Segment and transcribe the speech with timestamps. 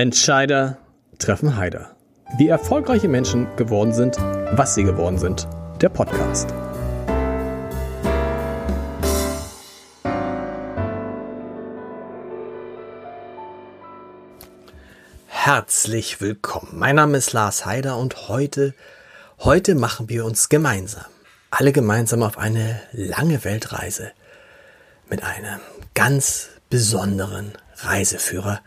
[0.00, 0.78] Entscheider
[1.18, 1.94] treffen Heider.
[2.38, 5.46] Wie erfolgreiche Menschen geworden sind, was sie geworden sind.
[5.82, 6.48] Der Podcast.
[15.26, 16.70] Herzlich willkommen.
[16.72, 18.72] Mein Name ist Lars Heider und heute,
[19.40, 21.04] heute machen wir uns gemeinsam,
[21.50, 24.12] alle gemeinsam auf eine lange Weltreise
[25.10, 25.60] mit einem
[25.92, 28.62] ganz besonderen Reiseführer,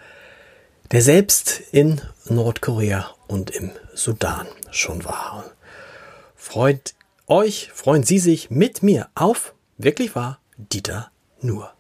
[0.94, 5.44] der selbst in Nordkorea und im Sudan schon war.
[6.36, 6.94] Freut
[7.26, 11.10] euch, freuen Sie sich mit mir auf, wirklich wahr, Dieter
[11.42, 11.74] Nur.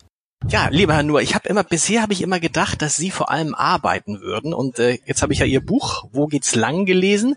[0.48, 3.30] Ja, lieber Herr Nur, ich habe immer, bisher habe ich immer gedacht, dass Sie vor
[3.30, 4.52] allem arbeiten würden.
[4.52, 7.36] Und äh, jetzt habe ich ja Ihr Buch, Wo geht's lang, gelesen.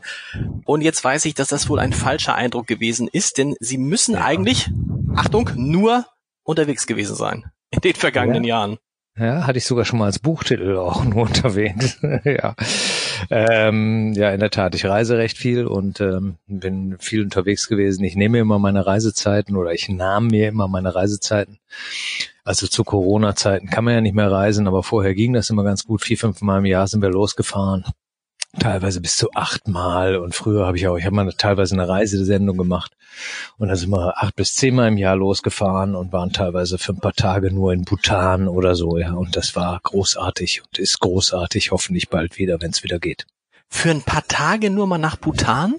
[0.65, 4.15] Und jetzt weiß ich, dass das wohl ein falscher Eindruck gewesen ist, denn Sie müssen
[4.15, 4.25] ja.
[4.25, 4.71] eigentlich,
[5.15, 6.07] Achtung, nur
[6.43, 8.57] unterwegs gewesen sein in den vergangenen ja.
[8.57, 8.79] Jahren.
[9.19, 11.99] Ja, hatte ich sogar schon mal als Buchtitel auch nur erwähnt.
[12.25, 12.55] ja.
[13.31, 14.75] Ähm, ja, in der Tat.
[14.75, 18.05] Ich reise recht viel und ähm, bin viel unterwegs gewesen.
[18.05, 21.59] Ich nehme immer meine Reisezeiten oder ich nahm mir immer meine Reisezeiten.
[22.45, 25.85] Also zu Corona-Zeiten kann man ja nicht mehr reisen, aber vorher ging das immer ganz
[25.85, 26.03] gut.
[26.03, 27.85] Vier, fünf Mal im Jahr sind wir losgefahren
[28.59, 32.57] teilweise bis zu achtmal und früher habe ich auch, ich habe mal teilweise eine Reisesendung
[32.57, 32.93] gemacht
[33.59, 37.01] und da sind wir acht bis zehnmal im Jahr losgefahren und waren teilweise für ein
[37.01, 41.71] paar Tage nur in Bhutan oder so, ja, und das war großartig und ist großartig,
[41.71, 43.27] hoffentlich bald wieder, wenn es wieder geht.
[43.69, 45.75] Für ein paar Tage nur mal nach Bhutan?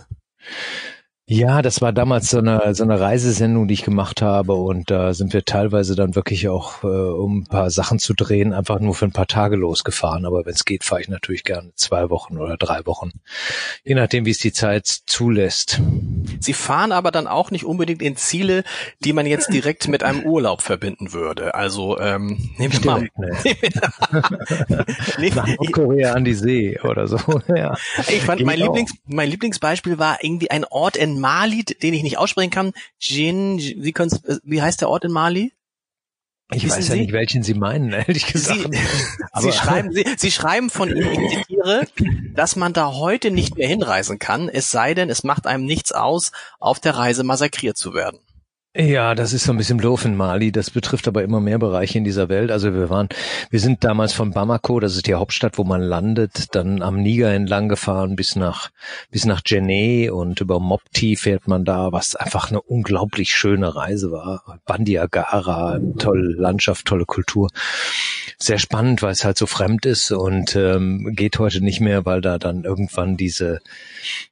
[1.29, 5.13] Ja, das war damals so eine, so eine Reisesendung, die ich gemacht habe und da
[5.13, 8.95] sind wir teilweise dann wirklich auch, äh, um ein paar Sachen zu drehen, einfach nur
[8.95, 10.25] für ein paar Tage losgefahren.
[10.25, 13.11] Aber wenn es geht, fahre ich natürlich gerne zwei Wochen oder drei Wochen,
[13.83, 15.81] je nachdem, wie es die Zeit zulässt.
[16.39, 18.63] Sie fahren aber dann auch nicht unbedingt in Ziele,
[19.03, 21.55] die man jetzt direkt mit einem Urlaub verbinden würde.
[21.55, 23.09] Also ähm, nehmen wir mal
[25.17, 25.31] nee.
[25.35, 27.19] nach Nordkorea an die See oder so.
[27.53, 27.75] ja.
[28.07, 32.17] Ich fand mein, Lieblings, mein Lieblingsbeispiel war irgendwie ein Ort in Mali, den ich nicht
[32.17, 32.73] aussprechen kann.
[32.99, 33.93] Jin, wie,
[34.43, 35.53] wie heißt der Ort in Mali?
[36.53, 37.01] Ich Wissen weiß ja Sie?
[37.01, 38.59] nicht, welchen Sie meinen, ehrlich gesagt.
[38.73, 41.87] Sie, Sie, schreiben, Sie, Sie schreiben von ihm, ich zitiere,
[42.33, 45.91] dass man da heute nicht mehr hinreisen kann, es sei denn, es macht einem nichts
[45.91, 48.19] aus, auf der Reise massakriert zu werden.
[48.79, 50.51] Ja, das ist so ein bisschen doof in Mali.
[50.51, 52.51] Das betrifft aber immer mehr Bereiche in dieser Welt.
[52.51, 53.09] Also wir waren,
[53.49, 57.33] wir sind damals von Bamako, das ist die Hauptstadt, wo man landet, dann am Niger
[57.33, 58.69] entlang gefahren bis nach,
[59.09, 64.11] bis nach Djenné und über Mopti fährt man da, was einfach eine unglaublich schöne Reise
[64.11, 64.59] war.
[64.67, 67.49] Bandiagara, tolle Landschaft, tolle Kultur.
[68.37, 72.21] Sehr spannend, weil es halt so fremd ist und ähm, geht heute nicht mehr, weil
[72.21, 73.59] da dann irgendwann diese,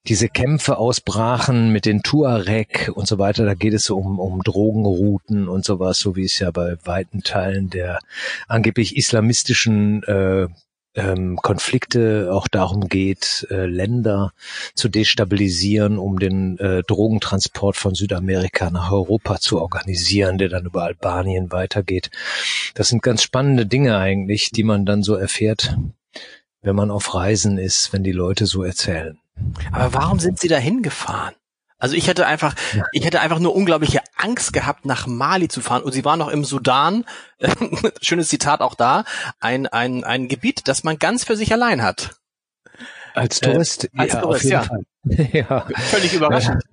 [0.08, 3.46] diese Kämpfe ausbrachen mit den Tuareg und so weiter.
[3.46, 6.78] Da geht es so um, um um Drogenrouten und sowas, so wie es ja bei
[6.84, 8.00] weiten Teilen der
[8.48, 10.48] angeblich islamistischen äh,
[10.96, 14.32] ähm, Konflikte auch darum geht, äh, Länder
[14.76, 20.84] zu destabilisieren, um den äh, Drogentransport von Südamerika nach Europa zu organisieren, der dann über
[20.84, 22.12] Albanien weitergeht.
[22.74, 25.78] Das sind ganz spannende Dinge eigentlich, die man dann so erfährt,
[26.62, 29.18] wenn man auf Reisen ist, wenn die Leute so erzählen.
[29.72, 31.36] Aber warum sind Sie da hingefahren?
[31.78, 32.56] Also ich hätte einfach,
[32.94, 35.84] ich hätte einfach nur unglaubliche Angst gehabt, nach Mali zu fahren.
[35.84, 37.06] Und sie waren noch im Sudan,
[38.02, 39.06] schönes Zitat auch da,
[39.40, 42.16] ein, ein, ein Gebiet, das man ganz für sich allein hat.
[43.14, 44.68] Als Tourist, äh, als ja, Tourist, ja.
[45.32, 45.68] ja.
[45.92, 46.64] Völlig überraschend.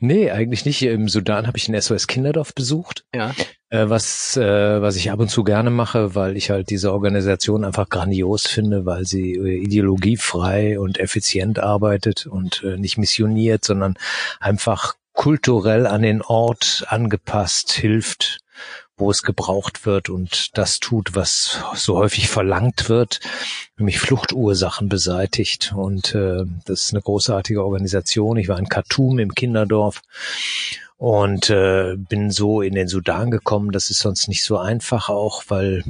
[0.00, 0.82] Nee, eigentlich nicht.
[0.82, 3.04] Im Sudan habe ich ein SOS Kinderdorf besucht.
[3.14, 3.34] Ja.
[3.68, 7.64] Äh, was, äh, was ich ab und zu gerne mache, weil ich halt diese Organisation
[7.64, 13.96] einfach grandios finde, weil sie äh, ideologiefrei und effizient arbeitet und äh, nicht missioniert, sondern
[14.40, 18.40] einfach kulturell an den Ort angepasst hilft
[19.00, 23.20] wo es gebraucht wird und das tut, was so häufig verlangt wird,
[23.78, 25.72] nämlich Fluchtursachen beseitigt.
[25.74, 28.36] Und äh, das ist eine großartige Organisation.
[28.36, 30.02] Ich war in Khartoum im Kinderdorf
[30.98, 33.72] und äh, bin so in den Sudan gekommen.
[33.72, 35.82] Das ist sonst nicht so einfach auch, weil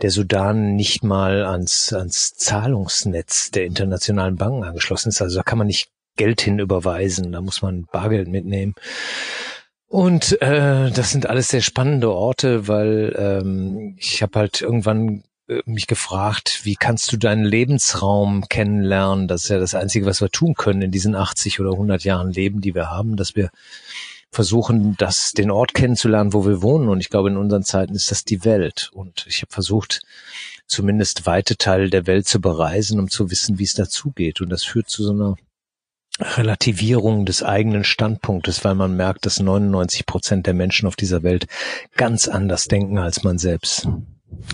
[0.00, 5.20] der Sudan nicht mal ans, ans Zahlungsnetz der internationalen Banken angeschlossen ist.
[5.20, 8.74] Also da kann man nicht Geld hin überweisen, da muss man Bargeld mitnehmen.
[9.88, 15.62] Und äh, das sind alles sehr spannende Orte, weil ähm, ich habe halt irgendwann äh,
[15.64, 19.28] mich gefragt, wie kannst du deinen Lebensraum kennenlernen?
[19.28, 22.30] Das ist ja das Einzige, was wir tun können in diesen 80 oder 100 Jahren
[22.30, 23.48] Leben, die wir haben, dass wir
[24.30, 26.90] versuchen, das, den Ort kennenzulernen, wo wir wohnen.
[26.90, 28.90] Und ich glaube, in unseren Zeiten ist das die Welt.
[28.92, 30.02] Und ich habe versucht,
[30.66, 34.42] zumindest weite Teile der Welt zu bereisen, um zu wissen, wie es dazugeht.
[34.42, 35.36] Und das führt zu so einer
[36.20, 41.46] Relativierung des eigenen Standpunktes, weil man merkt, dass 99 Prozent der Menschen auf dieser Welt
[41.96, 43.88] ganz anders denken als man selbst.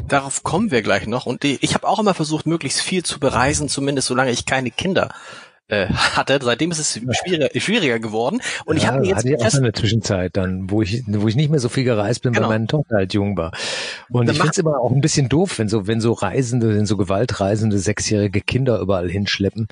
[0.07, 1.27] Darauf kommen wir gleich noch.
[1.27, 5.13] Und ich habe auch immer versucht, möglichst viel zu bereisen, zumindest solange ich keine Kinder
[5.69, 6.39] äh, hatte.
[6.43, 8.41] Seitdem ist es schwieriger, schwieriger geworden.
[8.67, 11.27] Und ja, ich habe mir jetzt hatte ich auch eine Zwischenzeit dann, wo ich, wo
[11.27, 12.49] ich nicht mehr so viel gereist bin, genau.
[12.49, 13.53] weil meine Tochter halt jung war.
[14.11, 16.75] Und dann ich finde es immer auch ein bisschen doof, wenn so, wenn so Reisende,
[16.75, 19.69] wenn so gewaltreisende sechsjährige Kinder überall hinschleppen,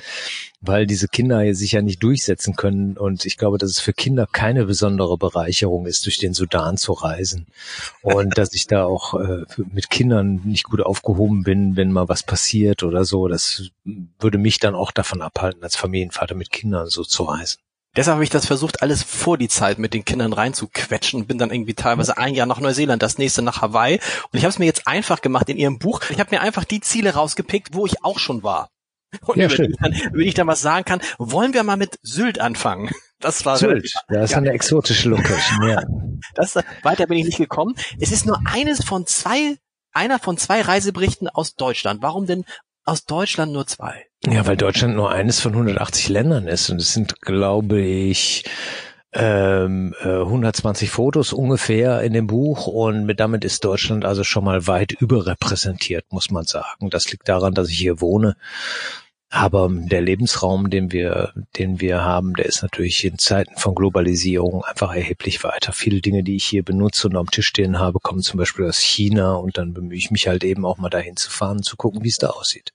[0.63, 2.97] weil diese Kinder sich ja nicht durchsetzen können.
[2.97, 6.93] Und ich glaube, dass es für Kinder keine besondere Bereicherung ist, durch den Sudan zu
[6.93, 7.47] reisen.
[8.01, 12.23] Und dass ich da auch äh, mit Kindern nicht gut aufgehoben bin, wenn mal was
[12.23, 13.29] passiert oder so.
[13.29, 13.71] Das
[14.19, 17.59] würde mich dann auch davon abhalten, als Familienvater mit Kindern so zu reisen.
[17.95, 21.27] Deshalb habe ich das versucht, alles vor die Zeit mit den Kindern reinzuquetschen.
[21.27, 24.01] Bin dann irgendwie teilweise ein Jahr nach Neuseeland, das nächste nach Hawaii.
[24.31, 26.01] Und ich habe es mir jetzt einfach gemacht in ihrem Buch.
[26.09, 28.71] Ich habe mir einfach die Ziele rausgepickt, wo ich auch schon war.
[29.27, 31.99] Und ja, wenn, ich dann, wenn ich dann was sagen kann, wollen wir mal mit
[32.01, 32.91] Sylt anfangen.
[33.21, 33.93] Das war Sylt.
[34.09, 34.39] Das ist ja.
[34.39, 35.83] eine exotische Location, ja.
[36.35, 37.75] Das, weiter bin ich nicht gekommen.
[38.01, 39.59] Es ist nur eines von zwei,
[39.93, 42.01] einer von zwei Reiseberichten aus Deutschland.
[42.01, 42.45] Warum denn
[42.85, 44.07] aus Deutschland nur zwei?
[44.27, 48.45] Ja, weil Deutschland nur eines von 180 Ländern ist und es sind, glaube ich,
[49.13, 54.45] ähm, 120 äh, Fotos ungefähr in dem Buch und mit, damit ist Deutschland also schon
[54.45, 56.89] mal weit überrepräsentiert, muss man sagen.
[56.89, 58.37] Das liegt daran, dass ich hier wohne.
[59.29, 64.63] Aber der Lebensraum, den wir, den wir haben, der ist natürlich in Zeiten von Globalisierung
[64.63, 65.73] einfach erheblich weiter.
[65.73, 68.79] Viele Dinge, die ich hier benutze und am Tisch stehen habe, kommen zum Beispiel aus
[68.79, 72.05] China und dann bemühe ich mich halt eben auch mal dahin zu fahren, zu gucken,
[72.05, 72.73] wie es da aussieht.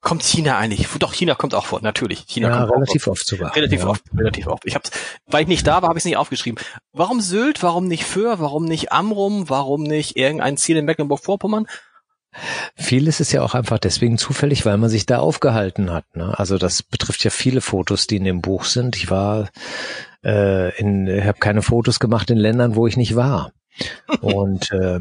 [0.00, 0.88] Kommt China eigentlich?
[0.98, 2.24] Doch, China kommt auch vor, natürlich.
[2.26, 3.54] China ja, kommt relativ oft sogar.
[3.54, 3.86] Relativ ja.
[3.86, 4.66] oft, relativ oft.
[4.66, 4.90] Ich hab's,
[5.26, 6.62] weil ich nicht da war, habe ich es nicht aufgeschrieben.
[6.92, 7.62] Warum Sylt?
[7.62, 8.40] Warum nicht Föhr?
[8.40, 9.48] Warum nicht Amrum?
[9.48, 11.66] Warum nicht irgendein Ziel in Mecklenburg-Vorpommern?
[12.76, 16.04] Vieles ist ja auch einfach deswegen zufällig, weil man sich da aufgehalten hat.
[16.16, 16.36] Ne?
[16.38, 18.96] Also das betrifft ja viele Fotos, die in dem Buch sind.
[18.96, 19.50] Ich war
[20.24, 23.52] äh, in, ich habe keine Fotos gemacht in Ländern, wo ich nicht war.
[24.20, 25.00] Und äh,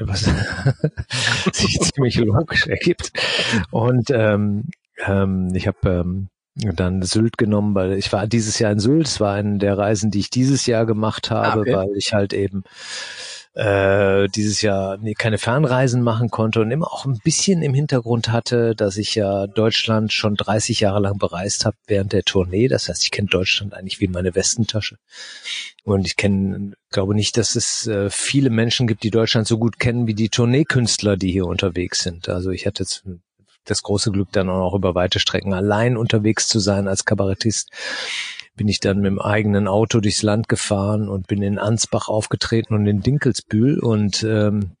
[0.00, 0.22] was
[1.52, 3.12] sich ziemlich logisch ergibt.
[3.70, 4.64] Und ähm,
[5.06, 9.06] ähm, ich habe ähm, dann Sylt genommen, weil ich war dieses Jahr in Sylt.
[9.06, 11.74] Es war eine der Reisen, die ich dieses Jahr gemacht habe, okay.
[11.74, 12.64] weil ich halt eben
[13.54, 18.30] äh, dieses Jahr nee, keine Fernreisen machen konnte und immer auch ein bisschen im Hintergrund
[18.30, 22.68] hatte, dass ich ja Deutschland schon 30 Jahre lang bereist habe während der Tournee.
[22.68, 24.96] Das heißt, ich kenne Deutschland eigentlich wie meine Westentasche.
[25.82, 29.80] Und ich kenne, glaube nicht, dass es äh, viele Menschen gibt, die Deutschland so gut
[29.80, 32.28] kennen wie die Tourneekünstler, die hier unterwegs sind.
[32.28, 33.04] Also ich hatte jetzt
[33.64, 37.70] das große Glück, dann auch über weite Strecken allein unterwegs zu sein als Kabarettist
[38.56, 42.74] bin ich dann mit dem eigenen Auto durchs Land gefahren und bin in Ansbach aufgetreten
[42.74, 44.72] und in Dinkelsbühl und ähm,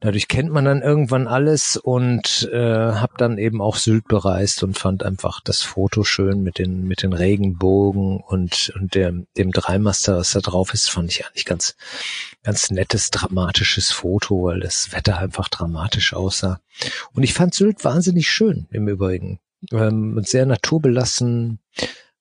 [0.00, 4.78] dadurch kennt man dann irgendwann alles und äh, habe dann eben auch Sylt bereist und
[4.78, 10.16] fand einfach das Foto schön mit den mit den Regenbogen und und dem dem Dreimaster,
[10.16, 11.76] was da drauf ist, fand ich eigentlich ganz
[12.42, 16.60] ganz nettes dramatisches Foto, weil das Wetter einfach dramatisch aussah.
[17.12, 19.38] Und ich fand Sylt wahnsinnig schön im Übrigen,
[19.72, 21.58] ähm, sehr naturbelassen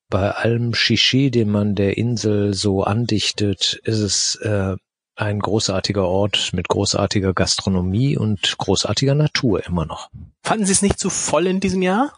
[0.10, 4.76] bei allem Shishi, den man der Insel so andichtet, ist es äh,
[5.16, 10.10] ein großartiger Ort mit großartiger Gastronomie und großartiger Natur immer noch.
[10.44, 12.18] Fanden Sie es nicht zu voll in diesem Jahr?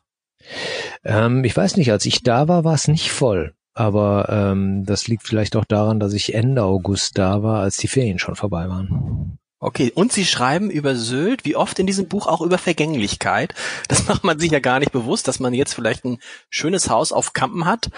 [1.04, 3.54] Ähm, ich weiß nicht, als ich da war, war es nicht voll.
[3.74, 7.88] Aber ähm, das liegt vielleicht auch daran, dass ich Ende August da war, als die
[7.88, 9.38] Ferien schon vorbei waren.
[9.64, 13.54] Okay, und Sie schreiben über Sylt, wie oft in diesem Buch auch über Vergänglichkeit.
[13.88, 16.18] Das macht man sich ja gar nicht bewusst, dass man jetzt vielleicht ein
[16.50, 17.92] schönes Haus auf Kampen hat,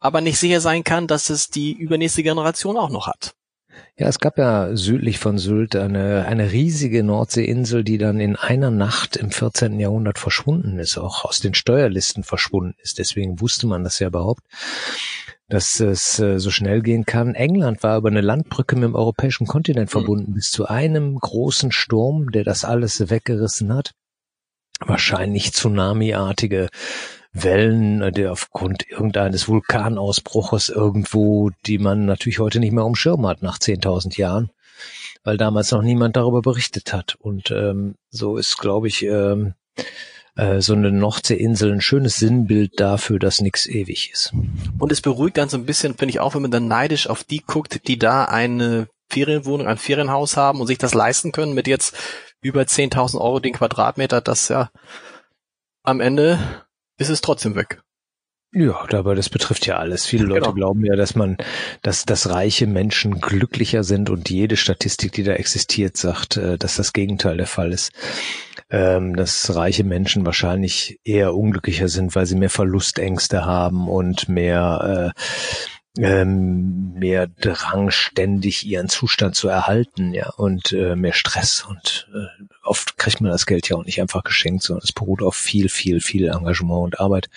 [0.00, 3.36] aber nicht sicher sein kann, dass es die übernächste Generation auch noch hat.
[3.96, 8.72] Ja, es gab ja südlich von Sylt eine, eine riesige Nordseeinsel, die dann in einer
[8.72, 9.78] Nacht im 14.
[9.78, 12.98] Jahrhundert verschwunden ist, auch aus den Steuerlisten verschwunden ist.
[12.98, 14.42] Deswegen wusste man das ja überhaupt
[15.48, 17.34] dass es äh, so schnell gehen kann.
[17.34, 20.00] England war über eine Landbrücke mit dem europäischen Kontinent hm.
[20.00, 20.34] verbunden mhm.
[20.34, 23.92] bis zu einem großen Sturm, der das alles weggerissen hat.
[24.80, 26.68] Wahrscheinlich Tsunami-artige
[27.32, 33.26] Wellen, äh, die aufgrund irgendeines Vulkanausbruches irgendwo, die man natürlich heute nicht mehr um Schirm
[33.26, 34.50] hat nach 10.000 Jahren,
[35.24, 37.16] weil damals noch niemand darüber berichtet hat.
[37.16, 39.54] Und ähm, so ist, glaube ich, ähm,
[40.36, 44.32] äh, so eine Nordseeinsel ein schönes Sinnbild dafür, dass nichts ewig ist.
[44.78, 47.24] Und es beruhigt dann so ein bisschen, finde ich auch, wenn man dann neidisch auf
[47.24, 51.66] die guckt, die da eine Ferienwohnung, ein Ferienhaus haben und sich das leisten können mit
[51.66, 51.96] jetzt
[52.40, 54.70] über 10.000 Euro den Quadratmeter, das ja
[55.82, 56.38] am Ende
[56.98, 57.82] ist es trotzdem weg.
[58.56, 60.06] Ja, aber das betrifft ja alles.
[60.06, 60.54] Viele Leute genau.
[60.54, 61.36] glauben ja, dass man,
[61.82, 66.76] dass, dass reiche Menschen glücklicher sind und jede Statistik, die da existiert, sagt, äh, dass
[66.76, 67.92] das Gegenteil der Fall ist.
[68.74, 75.12] Ähm, dass reiche Menschen wahrscheinlich eher unglücklicher sind, weil sie mehr Verlustängste haben und mehr
[75.96, 81.64] ähm, mehr Drang, ständig ihren Zustand zu erhalten, ja, und äh, mehr Stress.
[81.68, 85.22] Und äh, oft kriegt man das Geld ja auch nicht einfach geschenkt, sondern es beruht
[85.22, 87.28] auf viel, viel, viel Engagement und Arbeit.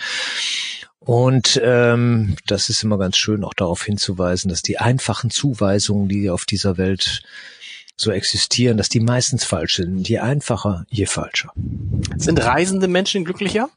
[0.99, 6.31] Und ähm, das ist immer ganz schön, auch darauf hinzuweisen, dass die einfachen Zuweisungen, die
[6.31, 7.21] auf dieser Welt
[7.97, 10.07] so existieren, dass die meistens falsch sind.
[10.07, 11.51] Je einfacher, je falscher.
[12.15, 13.69] Sind reisende Menschen glücklicher?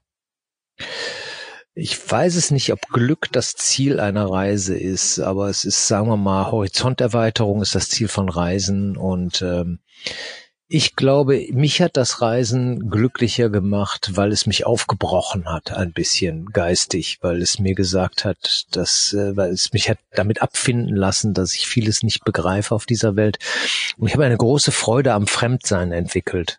[1.75, 6.09] Ich weiß es nicht, ob Glück das Ziel einer Reise ist, aber es ist, sagen
[6.09, 9.79] wir mal, Horizonterweiterung ist das Ziel von Reisen und ähm,
[10.73, 16.47] ich glaube, mich hat das Reisen glücklicher gemacht, weil es mich aufgebrochen hat, ein bisschen
[16.47, 21.35] geistig, weil es mir gesagt hat, dass, äh, weil es mich hat damit abfinden lassen,
[21.35, 23.41] dass ich vieles nicht begreife auf dieser Welt.
[23.97, 26.59] Und ich habe eine große Freude am Fremdsein entwickelt.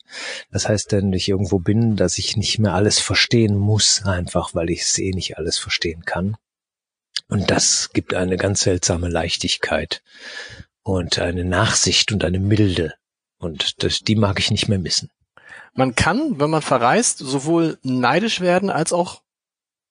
[0.52, 4.72] Das heißt, wenn ich irgendwo bin, dass ich nicht mehr alles verstehen muss, einfach weil
[4.72, 6.36] ich es eh nicht alles verstehen kann.
[7.30, 10.04] Und das gibt eine ganz seltsame Leichtigkeit
[10.84, 12.94] und eine Nachsicht und eine Milde
[13.42, 15.10] und das, die mag ich nicht mehr missen.
[15.74, 19.22] Man kann, wenn man verreist, sowohl neidisch werden als auch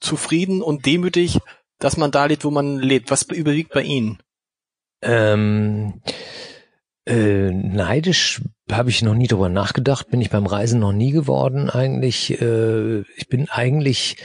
[0.01, 1.39] zufrieden und demütig,
[1.79, 3.11] dass man da lebt, wo man lebt.
[3.11, 4.19] Was überwiegt bei Ihnen?
[5.03, 6.03] Ähm,
[7.07, 11.71] äh, neidisch habe ich noch nie drüber nachgedacht, bin ich beim Reisen noch nie geworden
[11.71, 12.41] eigentlich.
[12.41, 14.17] Äh, ich bin eigentlich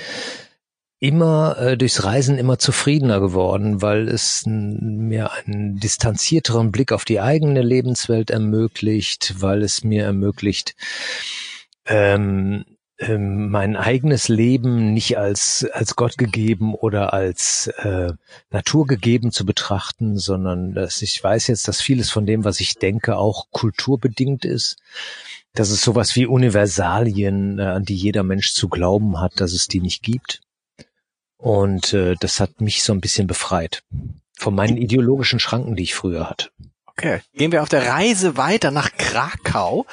[0.99, 7.19] immer äh, durchs Reisen immer zufriedener geworden, weil es mir einen distanzierteren Blick auf die
[7.19, 10.75] eigene Lebenswelt ermöglicht, weil es mir ermöglicht,
[11.85, 12.65] ähm,
[12.97, 18.13] ähm, mein eigenes Leben nicht als als Gott gegeben oder als äh,
[18.51, 22.75] Natur gegeben zu betrachten, sondern dass ich weiß jetzt, dass vieles von dem, was ich
[22.75, 24.77] denke, auch kulturbedingt ist.
[25.53, 29.67] Dass es sowas wie Universalien, äh, an die jeder Mensch zu glauben hat, dass es
[29.67, 30.41] die nicht gibt.
[31.45, 33.83] Und äh, das hat mich so ein bisschen befreit
[34.35, 36.49] von meinen ideologischen Schranken, die ich früher hatte.
[36.87, 37.21] Okay.
[37.35, 39.85] Gehen wir auf der Reise weiter nach Krakau.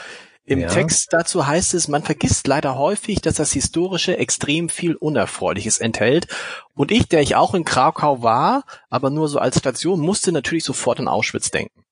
[0.47, 0.69] Im ja.
[0.69, 6.27] Text dazu heißt es, man vergisst leider häufig, dass das Historische extrem viel Unerfreuliches enthält.
[6.73, 10.65] Und ich, der ich auch in Krakau war, aber nur so als Station, musste natürlich
[10.65, 11.85] sofort an Auschwitz denken.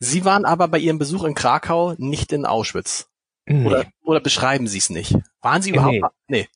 [0.00, 3.06] Sie waren aber bei Ihrem Besuch in Krakau nicht in Auschwitz.
[3.46, 3.68] Nee.
[3.68, 5.16] Oder, oder beschreiben Sie es nicht?
[5.42, 5.94] Waren Sie überhaupt?
[6.26, 6.40] Nee.
[6.40, 6.48] nee.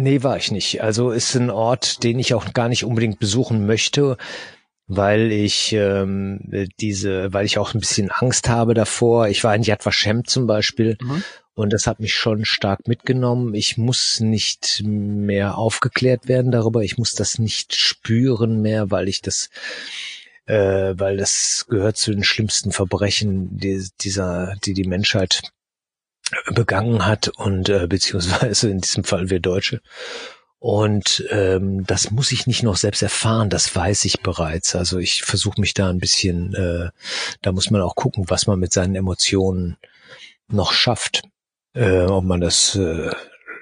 [0.00, 0.82] Nee, war ich nicht.
[0.82, 4.16] Also ist ein Ort, den ich auch gar nicht unbedingt besuchen möchte,
[4.86, 6.40] weil ich ähm,
[6.80, 9.28] diese, weil ich auch ein bisschen Angst habe davor.
[9.28, 11.22] Ich war in Yad Vashem zum Beispiel mhm.
[11.52, 13.54] und das hat mich schon stark mitgenommen.
[13.54, 16.82] Ich muss nicht mehr aufgeklärt werden darüber.
[16.82, 19.50] Ich muss das nicht spüren mehr, weil ich das
[20.46, 25.52] äh, weil das gehört zu den schlimmsten Verbrechen die, dieser, die die Menschheit
[26.52, 29.80] begangen hat und äh, beziehungsweise in diesem Fall wir Deutsche.
[30.58, 34.76] Und ähm, das muss ich nicht noch selbst erfahren, das weiß ich bereits.
[34.76, 36.90] Also ich versuche mich da ein bisschen, äh,
[37.40, 39.78] da muss man auch gucken, was man mit seinen Emotionen
[40.48, 41.22] noch schafft,
[41.72, 43.10] äh, ob man das äh,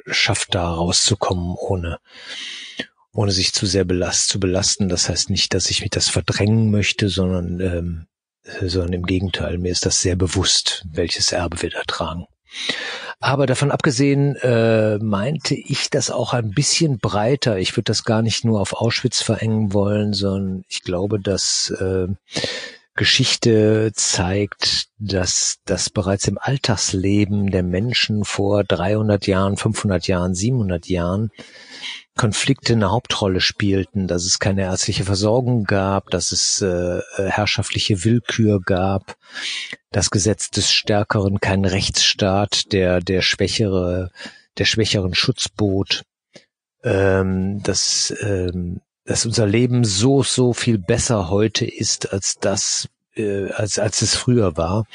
[0.09, 1.99] schafft, da rauszukommen, ohne
[3.15, 4.89] ohne sich zu sehr belast, zu belasten.
[4.89, 8.07] Das heißt nicht, dass ich mich das verdrängen möchte, sondern ähm,
[8.61, 12.27] sondern im Gegenteil, mir ist das sehr bewusst, welches Erbe wir da tragen.
[13.21, 17.59] Aber davon abgesehen äh, meinte ich das auch ein bisschen breiter.
[17.59, 22.07] Ich würde das gar nicht nur auf Auschwitz verengen wollen, sondern ich glaube, dass äh,
[22.95, 30.87] Geschichte zeigt, dass das bereits im Alltagsleben der Menschen vor 300 Jahren, 500 Jahren, 700
[30.89, 31.31] Jahren
[32.19, 38.61] Konflikte eine Hauptrolle spielten, dass es keine ärztliche Versorgung gab, dass es äh, herrschaftliche Willkür
[38.61, 39.17] gab,
[39.93, 44.11] das Gesetz des Stärkeren kein Rechtsstaat, der der Schwächere,
[44.59, 46.03] der Schwächeren Schutz bot,
[46.83, 53.51] ähm, dass, ähm, dass unser Leben so, so viel besser heute ist als das, äh,
[53.53, 54.87] als, als es früher war.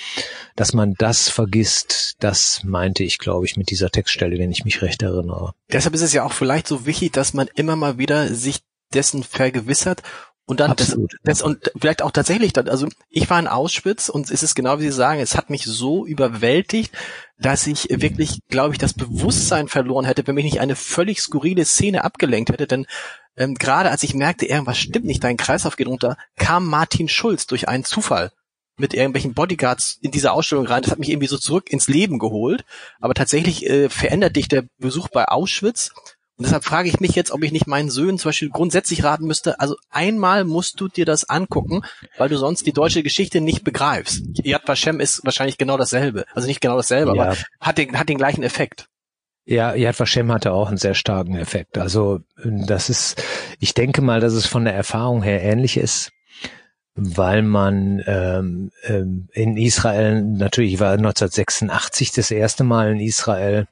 [0.56, 4.82] Dass man das vergisst, das meinte ich, glaube ich, mit dieser Textstelle, wenn ich mich
[4.82, 5.54] recht erinnere.
[5.72, 8.62] Deshalb ist es ja auch vielleicht so wichtig, dass man immer mal wieder sich
[8.94, 10.04] dessen vergewissert
[10.46, 11.14] und dann Absolut.
[11.24, 14.56] das, das und vielleicht auch tatsächlich dann, also ich war in Auschwitz und es ist
[14.56, 16.92] genau wie Sie sagen, es hat mich so überwältigt,
[17.40, 21.64] dass ich wirklich, glaube ich, das Bewusstsein verloren hätte, wenn mich nicht eine völlig skurrile
[21.64, 22.88] Szene abgelenkt hätte, denn
[23.38, 27.48] ähm, gerade als ich merkte, irgendwas stimmt nicht, dein Kreislauf geht runter, kam Martin Schulz
[27.48, 28.32] durch einen Zufall
[28.78, 30.82] mit irgendwelchen Bodyguards in diese Ausstellung rein.
[30.82, 32.66] Das hat mich irgendwie so zurück ins Leben geholt.
[33.00, 35.92] Aber tatsächlich äh, verändert dich der Besuch bei Auschwitz
[36.36, 39.26] und deshalb frage ich mich jetzt, ob ich nicht meinen Söhnen zum Beispiel grundsätzlich raten
[39.26, 41.84] müsste, also einmal musst du dir das angucken,
[42.18, 44.24] weil du sonst die deutsche Geschichte nicht begreifst.
[44.44, 46.26] Yad Vashem ist wahrscheinlich genau dasselbe.
[46.34, 47.24] Also nicht genau dasselbe, ja.
[47.24, 48.88] aber hat den, hat den gleichen Effekt.
[49.46, 51.78] Ja, Yad Vashem hatte auch einen sehr starken Effekt.
[51.78, 53.22] Also das ist,
[53.60, 56.12] ich denke mal, dass es von der Erfahrung her ähnlich ist,
[56.96, 63.68] weil man ähm, ähm, in Israel, natürlich war 1986 das erste Mal in Israel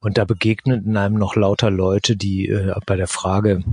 [0.00, 3.64] und da begegneten einem noch lauter Leute, die äh, bei der Frage,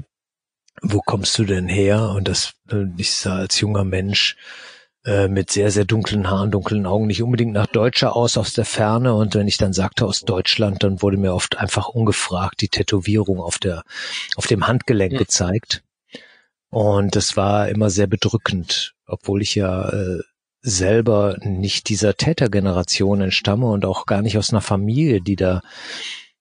[0.82, 2.10] wo kommst du denn her?
[2.16, 4.38] Und das, äh, ich sah als junger Mensch,
[5.06, 8.66] äh, mit sehr, sehr dunklen Haaren, dunklen Augen, nicht unbedingt nach Deutscher aus, aus der
[8.66, 9.14] Ferne.
[9.14, 13.40] Und wenn ich dann sagte aus Deutschland, dann wurde mir oft einfach ungefragt die Tätowierung
[13.40, 13.84] auf der,
[14.36, 15.20] auf dem Handgelenk ja.
[15.20, 15.84] gezeigt.
[16.70, 20.20] Und das war immer sehr bedrückend, obwohl ich ja äh,
[20.62, 25.62] selber nicht dieser Tätergeneration entstamme und auch gar nicht aus einer Familie, die da,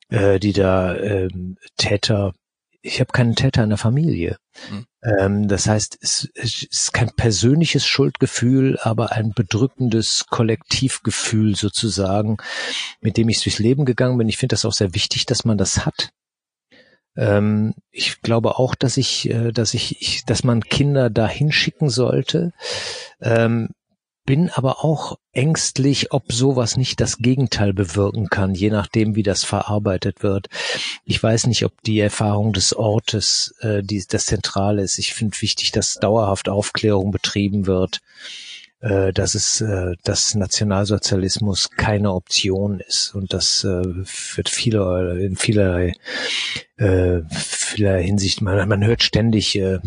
[0.09, 1.29] äh, die da äh,
[1.77, 2.33] Täter
[2.83, 4.37] ich habe keinen Täter in der Familie.
[4.71, 4.87] Mhm.
[5.03, 12.37] Ähm, das heißt, es, es, ist kein persönliches Schuldgefühl, aber ein bedrückendes Kollektivgefühl sozusagen,
[13.01, 14.29] mit dem ich durchs Leben gegangen bin.
[14.29, 16.11] Ich finde das auch sehr wichtig, dass man das hat.
[17.17, 21.91] Ähm, ich glaube auch, dass ich, äh, dass ich, ich, dass man Kinder dahin schicken
[21.91, 22.53] sollte.
[24.25, 29.43] Bin aber auch ängstlich, ob sowas nicht das Gegenteil bewirken kann, je nachdem, wie das
[29.43, 30.47] verarbeitet wird.
[31.05, 34.99] Ich weiß nicht, ob die Erfahrung des Ortes äh, die, das Zentrale ist.
[34.99, 38.01] Ich finde wichtig, dass dauerhaft Aufklärung betrieben wird,
[38.83, 43.83] äh, dass es, äh, dass Nationalsozialismus keine Option ist und das äh,
[44.37, 45.95] wird viele in vielerlei,
[46.77, 48.41] äh, vieler Hinsicht.
[48.41, 49.79] Man, man hört ständig äh,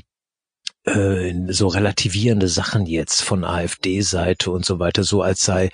[0.86, 5.72] äh, so relativierende Sachen jetzt von AfD-Seite und so weiter, so als sei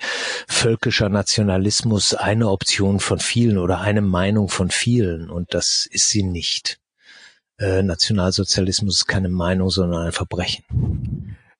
[0.48, 5.30] völkischer Nationalismus eine Option von vielen oder eine Meinung von vielen.
[5.30, 6.78] Und das ist sie nicht.
[7.58, 10.64] Äh, Nationalsozialismus ist keine Meinung, sondern ein Verbrechen.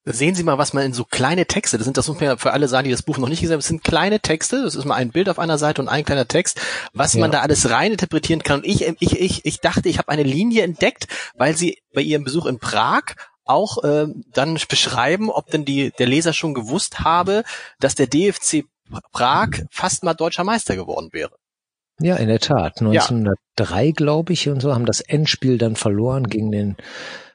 [0.04, 2.36] Sehen Sie mal, was man in so kleine Texte, das sind, das muss man ja
[2.36, 4.74] für alle sagen, die das Buch noch nicht gesehen haben, das sind kleine Texte, das
[4.74, 6.60] ist mal ein Bild auf einer Seite und ein kleiner Text,
[6.92, 7.20] was ja.
[7.20, 8.60] man da alles rein interpretieren kann.
[8.60, 11.06] Und ich, ich, ich, ich dachte, ich habe eine Linie entdeckt,
[11.36, 16.06] weil Sie bei Ihrem Besuch in Prag auch äh, dann beschreiben, ob denn die, der
[16.06, 17.44] Leser schon gewusst habe,
[17.80, 18.64] dass der DFC
[19.12, 21.32] Prag fast mal deutscher Meister geworden wäre.
[22.00, 22.80] Ja, in der Tat.
[22.80, 23.92] 1903, ja.
[23.92, 26.76] glaube ich, und so haben das Endspiel dann verloren gegen den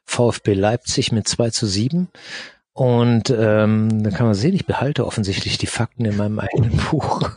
[0.06, 2.10] VfB Leipzig mit 2 zu 7.
[2.78, 7.28] Und ähm, da kann man sehen, ich behalte offensichtlich die Fakten in meinem eigenen Buch.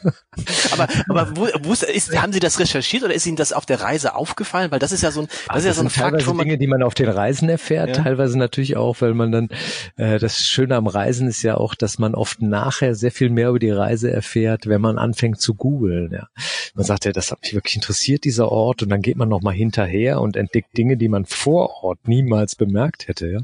[0.70, 3.80] aber aber wo, wo ist, haben Sie das recherchiert oder ist Ihnen das auf der
[3.80, 4.70] Reise aufgefallen?
[4.70, 6.44] Weil das ist ja so ein, das, das ist ja so ein Fakt, wo man
[6.44, 8.02] Dinge, die man auf den Reisen erfährt, ja.
[8.02, 9.48] teilweise natürlich auch, weil man dann
[9.96, 13.48] äh, das Schöne am Reisen ist ja auch, dass man oft nachher sehr viel mehr
[13.48, 16.12] über die Reise erfährt, wenn man anfängt zu googeln.
[16.12, 16.28] Ja.
[16.74, 19.40] Man sagt ja, das hat mich wirklich interessiert dieser Ort und dann geht man noch
[19.40, 23.26] mal hinterher und entdeckt Dinge, die man vor Ort niemals bemerkt hätte.
[23.28, 23.38] Ja.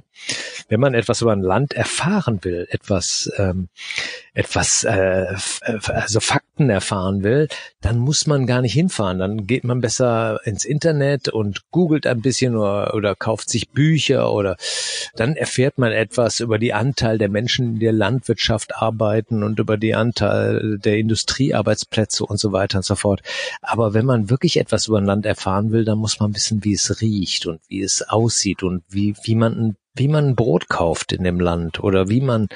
[0.68, 3.68] Wenn man etwas über ein Land erfahren will, etwas, ähm,
[4.34, 7.46] etwas, äh, also Fakten erfahren will,
[7.80, 9.20] dann muss man gar nicht hinfahren.
[9.20, 14.32] Dann geht man besser ins Internet und googelt ein bisschen oder, oder kauft sich Bücher
[14.32, 14.56] oder
[15.14, 19.60] dann erfährt man etwas über die Anteil der Menschen, die in der Landwirtschaft arbeiten und
[19.60, 23.22] über die Anteil der Industriearbeitsplätze und so weiter und so fort.
[23.62, 26.74] Aber wenn man wirklich etwas über ein Land erfahren will, dann muss man wissen, wie
[26.74, 31.12] es riecht und wie es aussieht und wie, wie man ein wie man Brot kauft
[31.12, 32.48] in dem Land oder wie man,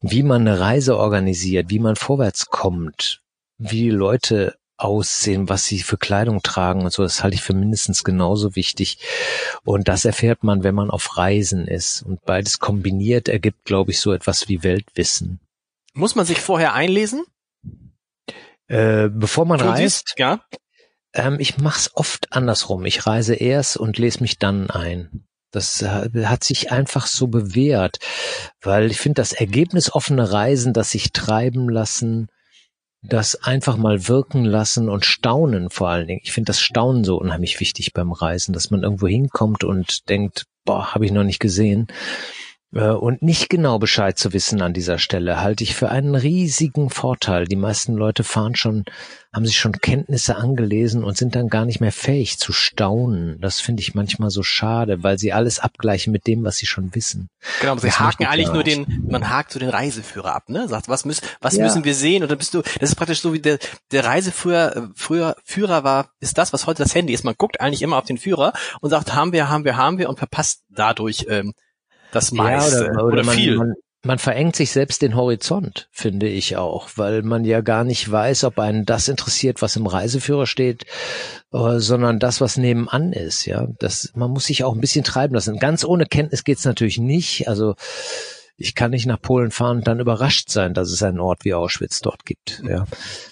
[0.00, 3.20] wie man eine Reise organisiert, wie man vorwärts kommt,
[3.58, 7.54] wie die Leute aussehen, was sie für Kleidung tragen und so, das halte ich für
[7.54, 8.98] mindestens genauso wichtig.
[9.64, 12.02] Und das erfährt man, wenn man auf Reisen ist.
[12.02, 15.40] Und beides kombiniert ergibt, glaube ich, so etwas wie Weltwissen.
[15.94, 17.24] Muss man sich vorher einlesen?
[18.66, 20.14] Äh, bevor man Tun reist?
[20.18, 20.44] Ja.
[21.12, 22.84] Ähm, ich mach's oft andersrum.
[22.84, 25.24] Ich reise erst und lese mich dann ein.
[25.54, 27.98] Das hat sich einfach so bewährt,
[28.62, 32.28] weil ich finde, das Ergebnis offene Reisen, das sich treiben lassen,
[33.02, 36.20] das einfach mal wirken lassen und staunen vor allen Dingen.
[36.24, 40.46] Ich finde das Staunen so unheimlich wichtig beim Reisen, dass man irgendwo hinkommt und denkt,
[40.64, 41.86] boah, habe ich noch nicht gesehen.
[42.74, 46.90] Äh, und nicht genau Bescheid zu wissen an dieser Stelle halte ich für einen riesigen
[46.90, 47.46] Vorteil.
[47.46, 48.84] Die meisten Leute fahren schon,
[49.32, 53.40] haben sich schon Kenntnisse angelesen und sind dann gar nicht mehr fähig zu staunen.
[53.40, 56.94] Das finde ich manchmal so schade, weil sie alles abgleichen mit dem, was sie schon
[56.94, 57.28] wissen.
[57.60, 60.68] Genau, sie das haken eigentlich nur den, man hakt so den Reiseführer ab, ne?
[60.68, 61.64] Sagt, was müssen, was ja.
[61.64, 62.22] müssen wir sehen?
[62.22, 63.58] Und dann bist du, das ist praktisch so wie der,
[63.92, 67.24] der Reiseführer, früher Führer war, ist das, was heute das Handy ist.
[67.24, 70.08] Man guckt eigentlich immer auf den Führer und sagt, haben wir, haben wir, haben wir
[70.08, 71.52] und verpasst dadurch ähm,
[72.14, 73.56] das meiste ja, oder, oder, oder man, viel.
[73.56, 73.74] Man,
[74.04, 78.44] man verengt sich selbst den Horizont, finde ich auch, weil man ja gar nicht weiß,
[78.44, 80.84] ob einen das interessiert, was im Reiseführer steht,
[81.52, 83.46] äh, sondern das, was nebenan ist.
[83.46, 85.58] Ja, das man muss sich auch ein bisschen treiben lassen.
[85.58, 87.48] Ganz ohne Kenntnis geht's natürlich nicht.
[87.48, 87.74] Also
[88.56, 91.54] ich kann nicht nach Polen fahren und dann überrascht sein, dass es einen Ort wie
[91.54, 92.62] Auschwitz dort gibt.
[92.68, 92.84] Ja,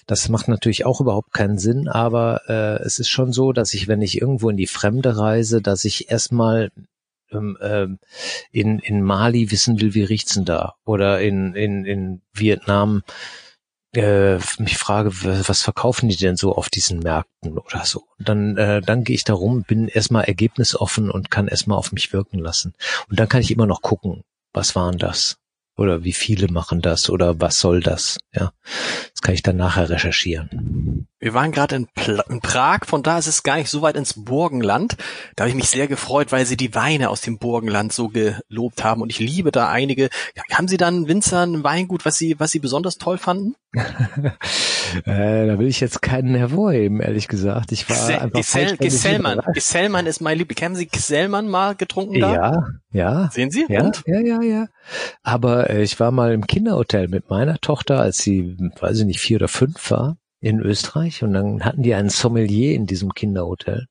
[0.07, 3.87] das macht natürlich auch überhaupt keinen Sinn, aber äh, es ist schon so, dass ich,
[3.87, 6.71] wenn ich irgendwo in die Fremde reise, dass ich erstmal
[7.33, 7.99] ähm, ähm,
[8.51, 10.75] in, in Mali wissen will, wie riecht's denn da?
[10.85, 13.03] Oder in, in, in Vietnam
[13.95, 15.11] äh, mich frage,
[15.47, 18.05] was verkaufen die denn so auf diesen Märkten oder so.
[18.19, 22.13] Dann, äh, dann gehe ich da rum, bin erstmal ergebnisoffen und kann erstmal auf mich
[22.13, 22.75] wirken lassen.
[23.11, 25.37] Und dann kann ich immer noch gucken, was waren das?
[25.77, 27.09] Oder wie viele machen das?
[27.09, 28.19] Oder was soll das?
[28.33, 28.53] Ja,
[29.11, 31.09] das kann ich dann nachher recherchieren.
[31.19, 31.89] Wir waren gerade in,
[32.29, 34.97] in, Prag, von da ist es gar nicht so weit ins Burgenland.
[35.35, 38.85] Da habe ich mich sehr gefreut, weil Sie die Weine aus dem Burgenland so gelobt
[38.85, 40.11] haben und ich liebe da einige.
[40.53, 43.55] Haben Sie dann Winzer ein Weingut, was Sie, was Sie besonders toll fanden?
[45.05, 47.73] äh, da will ich jetzt keinen hervorheben, ehrlich gesagt.
[47.73, 49.41] Ich war Gsell, einfach Gsell, Gesellmann.
[49.55, 50.63] Gesellmann ist mein Liebling.
[50.63, 52.35] Haben Sie Gesellmann mal getrunken da?
[52.35, 53.31] Ja, ja.
[53.33, 53.67] Sehen Sie?
[53.69, 54.03] Ja, und?
[54.07, 54.67] ja, ja, ja.
[55.23, 59.21] Aber äh, ich war mal im Kinderhotel mit meiner Tochter, als sie, weiß ich nicht,
[59.21, 61.23] vier oder fünf war, in Österreich.
[61.23, 63.87] Und dann hatten die einen Sommelier in diesem Kinderhotel.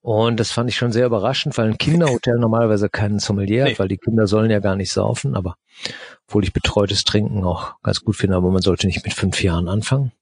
[0.00, 3.72] Und das fand ich schon sehr überraschend, weil ein Kinderhotel normalerweise keinen Sommelier nee.
[3.72, 5.56] hat, weil die Kinder sollen ja gar nicht saufen, aber
[6.26, 9.68] obwohl ich betreutes Trinken auch ganz gut finde, aber man sollte nicht mit fünf Jahren
[9.68, 10.12] anfangen.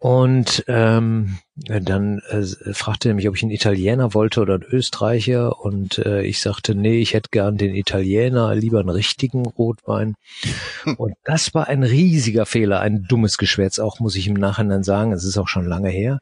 [0.00, 5.60] Und ähm, dann äh, fragte er mich, ob ich einen Italiener wollte oder einen Österreicher.
[5.60, 10.14] Und äh, ich sagte, nee, ich hätte gern den Italiener, lieber einen richtigen Rotwein.
[10.98, 15.12] Und das war ein riesiger Fehler, ein dummes Geschwätz, auch muss ich im Nachhinein sagen.
[15.12, 16.20] Es ist auch schon lange her.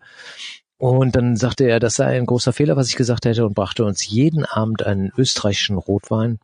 [0.79, 3.85] Und dann sagte er, das sei ein großer Fehler, was ich gesagt hätte, und brachte
[3.85, 6.39] uns jeden Abend einen österreichischen Rotwein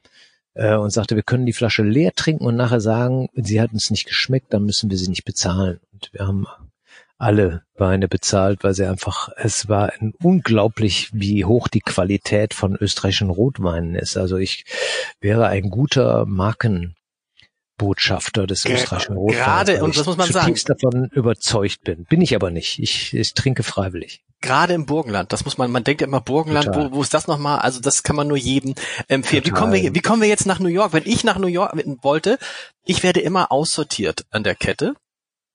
[0.54, 3.90] äh, und sagte, wir können die Flasche leer trinken und nachher sagen, sie hat uns
[3.90, 5.80] nicht geschmeckt, dann müssen wir sie nicht bezahlen.
[5.92, 6.46] Und wir haben
[7.18, 9.92] alle Weine bezahlt, weil sie einfach, es war
[10.22, 14.16] unglaublich, wie hoch die Qualität von österreichischen Rotweinen ist.
[14.16, 14.64] Also ich
[15.20, 16.26] wäre ein guter
[17.82, 19.44] Markenbotschafter des österreichischen Rotweins.
[19.44, 20.54] Gerade, und das muss man sagen.
[20.66, 22.04] davon überzeugt bin.
[22.04, 22.78] Bin ich aber nicht.
[22.78, 24.24] Ich, ich trinke freiwillig.
[24.40, 27.28] Gerade im Burgenland, das muss man, man denkt ja immer Burgenland, wo, wo ist das
[27.28, 27.60] nochmal?
[27.60, 28.74] Also das kann man nur jedem
[29.06, 29.44] empfehlen.
[29.44, 30.92] Wie kommen, wir, wie kommen wir jetzt nach New York?
[30.92, 32.38] Wenn ich nach New York wollte,
[32.84, 34.94] ich werde immer aussortiert an der Kette.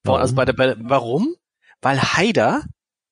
[0.03, 0.21] Warum?
[0.21, 1.35] Also bei der, bei, warum?
[1.81, 2.63] weil Haider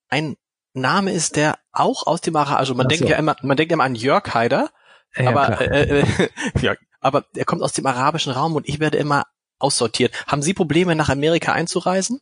[0.08, 0.36] ein
[0.72, 3.10] Name ist, der auch aus dem Ara, also man Ach denkt so.
[3.10, 4.70] ja immer, man denkt immer an Jörg Haider,
[5.16, 6.28] ja, aber äh, äh,
[6.60, 9.24] ja, aber er kommt aus dem arabischen Raum und ich werde immer
[9.58, 10.12] aussortiert.
[10.26, 12.20] Haben Sie Probleme nach Amerika einzureisen?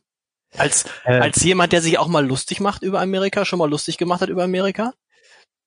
[0.57, 3.97] Als äh, als jemand, der sich auch mal lustig macht über Amerika, schon mal lustig
[3.97, 4.93] gemacht hat über Amerika?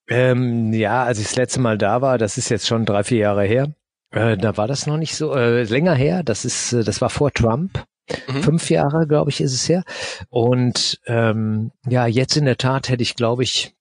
[0.08, 3.18] Ähm, ja, als ich das letzte Mal da war, das ist jetzt schon drei vier
[3.18, 3.74] Jahre her.
[4.10, 6.22] Äh, da war das noch nicht so äh, länger her.
[6.22, 7.84] Das ist, äh, das war vor Trump.
[8.26, 8.42] Mhm.
[8.42, 9.84] Fünf Jahre, glaube ich, ist es her.
[10.30, 13.74] Und ähm, ja, jetzt in der Tat hätte ich, glaube ich,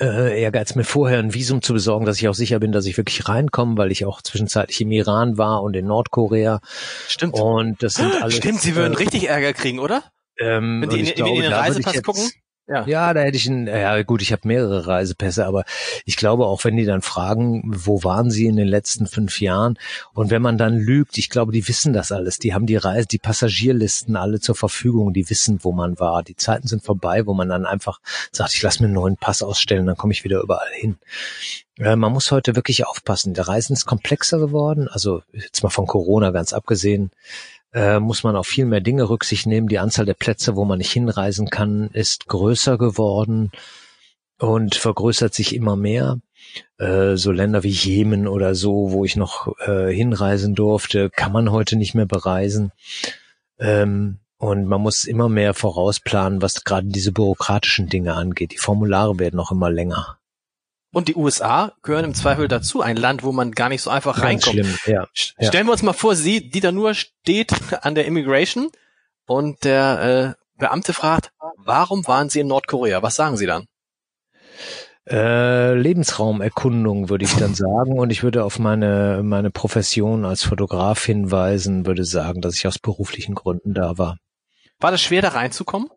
[0.00, 2.96] äh, Ehrgeiz, mir vorher ein Visum zu besorgen, dass ich auch sicher bin, dass ich
[2.96, 6.60] wirklich reinkomme, weil ich auch zwischenzeitlich im Iran war und in Nordkorea.
[7.08, 7.34] Stimmt.
[7.34, 8.36] Und das sind alles.
[8.36, 10.02] Stimmt, Sie würden äh, richtig Ärger kriegen, oder?
[10.38, 12.30] Ähm, Wenn die in, in, in den Reisepass gucken?
[12.66, 12.86] Ja.
[12.86, 15.64] ja, da hätte ich ein, ja gut, ich habe mehrere Reisepässe, aber
[16.06, 19.78] ich glaube auch, wenn die dann fragen, wo waren sie in den letzten fünf Jahren
[20.14, 23.06] und wenn man dann lügt, ich glaube, die wissen das alles, die haben die Reise,
[23.06, 26.22] die Passagierlisten alle zur Verfügung, die wissen, wo man war.
[26.22, 28.00] Die Zeiten sind vorbei, wo man dann einfach
[28.32, 30.96] sagt, ich lasse mir einen neuen Pass ausstellen, dann komme ich wieder überall hin.
[31.78, 33.34] Äh, man muss heute wirklich aufpassen.
[33.34, 37.10] Der Reisen ist komplexer geworden, also jetzt mal von Corona ganz abgesehen
[37.74, 39.68] äh, muss man auf viel mehr Dinge Rücksicht nehmen.
[39.68, 43.50] Die Anzahl der Plätze, wo man nicht hinreisen kann, ist größer geworden
[44.38, 46.20] und vergrößert sich immer mehr.
[46.78, 51.50] Äh, so Länder wie Jemen oder so, wo ich noch äh, hinreisen durfte, kann man
[51.50, 52.70] heute nicht mehr bereisen.
[53.58, 58.52] Ähm, und man muss immer mehr vorausplanen, was gerade diese bürokratischen Dinge angeht.
[58.52, 60.18] Die Formulare werden auch immer länger.
[60.94, 64.14] Und die USA gehören im Zweifel dazu, ein Land, wo man gar nicht so einfach
[64.14, 64.54] Ganz reinkommt.
[64.54, 65.08] Schlimm, ja.
[65.12, 67.52] Stellen wir uns mal vor, Sie, Dieter Nuhr steht
[67.82, 68.70] an der Immigration
[69.26, 73.02] und der äh, Beamte fragt, warum waren Sie in Nordkorea?
[73.02, 73.66] Was sagen Sie dann?
[75.06, 81.04] Äh, Lebensraumerkundung würde ich dann sagen und ich würde auf meine meine Profession als Fotograf
[81.04, 84.16] hinweisen, würde sagen, dass ich aus beruflichen Gründen da war.
[84.80, 85.90] War das schwer da reinzukommen?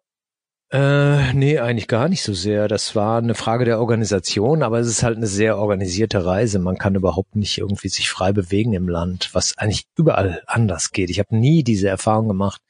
[0.69, 2.67] Äh, nee, eigentlich gar nicht so sehr.
[2.67, 6.59] Das war eine Frage der Organisation, aber es ist halt eine sehr organisierte Reise.
[6.59, 11.09] Man kann überhaupt nicht irgendwie sich frei bewegen im Land, was eigentlich überall anders geht.
[11.09, 12.61] Ich habe nie diese Erfahrung gemacht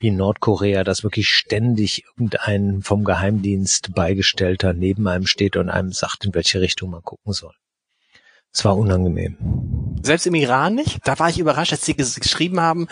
[0.00, 5.92] wie in Nordkorea, dass wirklich ständig irgendein vom Geheimdienst Beigestellter neben einem steht und einem
[5.92, 7.54] sagt, in welche Richtung man gucken soll.
[8.52, 9.36] Es war unangenehm.
[10.02, 10.98] Selbst im Iran nicht?
[11.04, 12.88] Da war ich überrascht, als Sie geschrieben haben,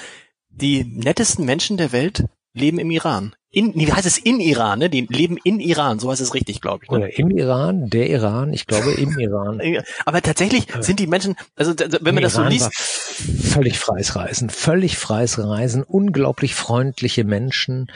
[0.48, 3.34] die nettesten Menschen der Welt leben im Iran.
[3.50, 4.90] In, nee, wie heißt es in Iran, ne?
[4.90, 6.90] Die leben in Iran, so heißt es richtig, glaube ich.
[6.90, 6.98] Ne?
[6.98, 9.60] Oder im Iran, der Iran, ich glaube im Iran.
[10.04, 12.74] Aber tatsächlich sind die Menschen, also wenn man das so liest.
[12.74, 17.92] Völlig freies Reisen, völlig freies Reisen, unglaublich freundliche Menschen,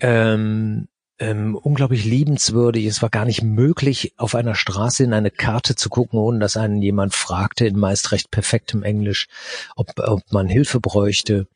[0.00, 0.88] ähm,
[1.20, 2.86] ähm, unglaublich liebenswürdig.
[2.86, 6.56] Es war gar nicht möglich, auf einer Straße in eine Karte zu gucken, ohne dass
[6.56, 9.28] einen jemand fragte, in meist recht perfektem Englisch,
[9.76, 11.46] ob, ob man Hilfe bräuchte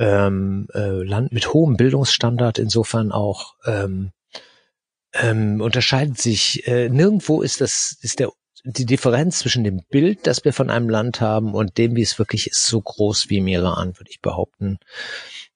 [0.00, 4.12] ähm, äh, Land mit hohem Bildungsstandard, insofern auch ähm,
[5.12, 6.66] ähm, unterscheidet sich.
[6.66, 8.32] Äh, nirgendwo ist das ist der
[8.64, 12.18] die Differenz zwischen dem Bild, das wir von einem Land haben und dem, wie es
[12.18, 14.78] wirklich ist, so groß wie im Iran, würde ich behaupten.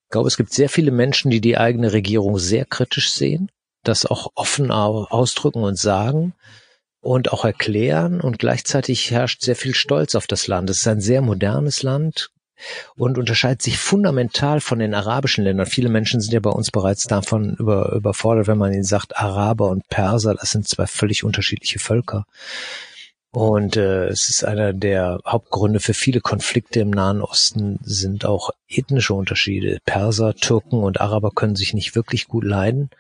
[0.05, 3.51] Ich glaube, es gibt sehr viele Menschen, die die eigene Regierung sehr kritisch sehen,
[3.83, 6.35] das auch offen ausdrücken und sagen
[7.01, 10.71] und auch erklären und gleichzeitig herrscht sehr viel Stolz auf das Land.
[10.71, 12.31] Es ist ein sehr modernes Land,
[12.97, 15.67] und unterscheidet sich fundamental von den arabischen Ländern.
[15.67, 19.69] Viele Menschen sind ja bei uns bereits davon über, überfordert, wenn man ihnen sagt, Araber
[19.69, 22.25] und Perser, das sind zwei völlig unterschiedliche Völker.
[23.35, 28.51] Und äh, es ist einer der Hauptgründe für viele Konflikte im Nahen Osten sind auch
[28.69, 29.79] ethnische Unterschiede.
[29.85, 32.91] Perser, Türken und Araber können sich nicht wirklich gut leiden.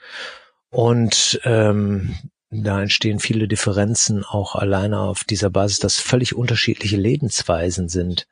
[0.71, 2.17] Und ähm,
[2.63, 8.27] da entstehen viele Differenzen auch alleine auf dieser Basis, dass völlig unterschiedliche Lebensweisen sind.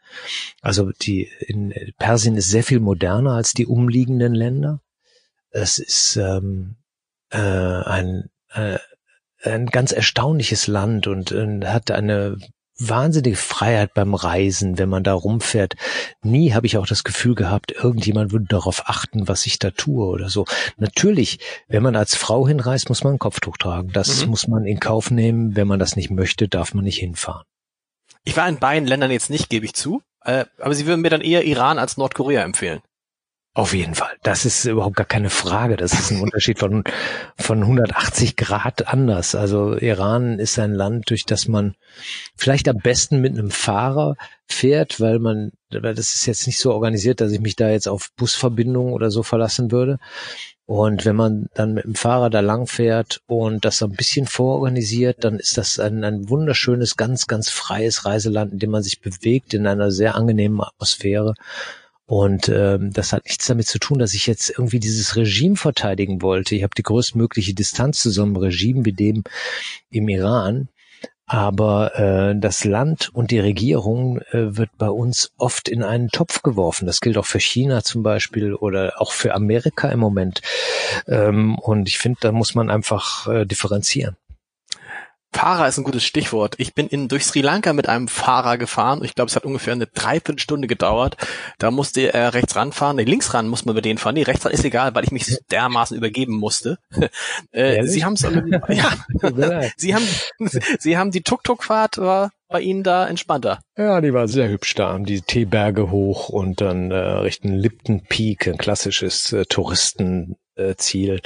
[0.60, 4.80] Also die in Persien ist sehr viel moderner als die umliegenden Länder.
[5.50, 6.76] Es ist ähm,
[7.30, 8.78] äh, ein äh,
[9.42, 12.38] ein ganz erstaunliches Land und äh, hat eine
[12.88, 15.74] wahnsinnige Freiheit beim Reisen, wenn man da rumfährt.
[16.22, 20.06] Nie habe ich auch das Gefühl gehabt, irgendjemand würde darauf achten, was ich da tue
[20.06, 20.44] oder so.
[20.76, 23.90] Natürlich, wenn man als Frau hinreist, muss man ein Kopftuch tragen.
[23.92, 24.30] Das mhm.
[24.30, 25.56] muss man in Kauf nehmen.
[25.56, 27.44] Wenn man das nicht möchte, darf man nicht hinfahren.
[28.24, 30.02] Ich war in beiden Ländern jetzt nicht, gebe ich zu.
[30.24, 32.80] Äh, aber Sie würden mir dann eher Iran als Nordkorea empfehlen.
[33.54, 34.16] Auf jeden Fall.
[34.22, 35.76] Das ist überhaupt gar keine Frage.
[35.76, 36.84] Das ist ein Unterschied von,
[37.36, 39.34] von 180 Grad anders.
[39.34, 41.74] Also Iran ist ein Land, durch das man
[42.34, 46.72] vielleicht am besten mit einem Fahrer fährt, weil man, weil das ist jetzt nicht so
[46.72, 49.98] organisiert, dass ich mich da jetzt auf Busverbindungen oder so verlassen würde.
[50.64, 54.26] Und wenn man dann mit dem Fahrer da lang fährt und das so ein bisschen
[54.26, 59.02] vororganisiert, dann ist das ein, ein wunderschönes, ganz, ganz freies Reiseland, in dem man sich
[59.02, 61.34] bewegt, in einer sehr angenehmen Atmosphäre.
[62.12, 66.20] Und ähm, das hat nichts damit zu tun, dass ich jetzt irgendwie dieses Regime verteidigen
[66.20, 66.54] wollte.
[66.54, 69.24] Ich habe die größtmögliche Distanz zu so einem Regime wie dem
[69.88, 70.68] im Iran.
[71.24, 76.42] Aber äh, das Land und die Regierung äh, wird bei uns oft in einen Topf
[76.42, 76.84] geworfen.
[76.84, 80.42] Das gilt auch für China zum Beispiel oder auch für Amerika im Moment.
[81.08, 84.18] Ähm, und ich finde, da muss man einfach äh, differenzieren.
[85.32, 86.54] Fahrer ist ein gutes Stichwort.
[86.58, 89.02] Ich bin in, durch Sri Lanka mit einem Fahrer gefahren.
[89.02, 91.16] Ich glaube, es hat ungefähr eine Dreiviertelstunde gedauert.
[91.58, 92.96] Da musste er rechts ranfahren.
[92.96, 94.14] Nee, links ran muss man über den fahren.
[94.14, 96.78] Nee, rechts ran ist egal, weil ich mich dermaßen übergeben musste.
[97.52, 98.92] äh, Sie haben es, ja,
[99.76, 100.06] Sie haben,
[100.78, 103.60] Sie haben die Tuk-Tuk-Fahrt war bei Ihnen da entspannter.
[103.76, 104.96] Ja, die war sehr hübsch da.
[104.98, 111.22] Die Teeberge hoch und dann äh, Richtung Lipton Peak, ein klassisches äh, Touristenziel.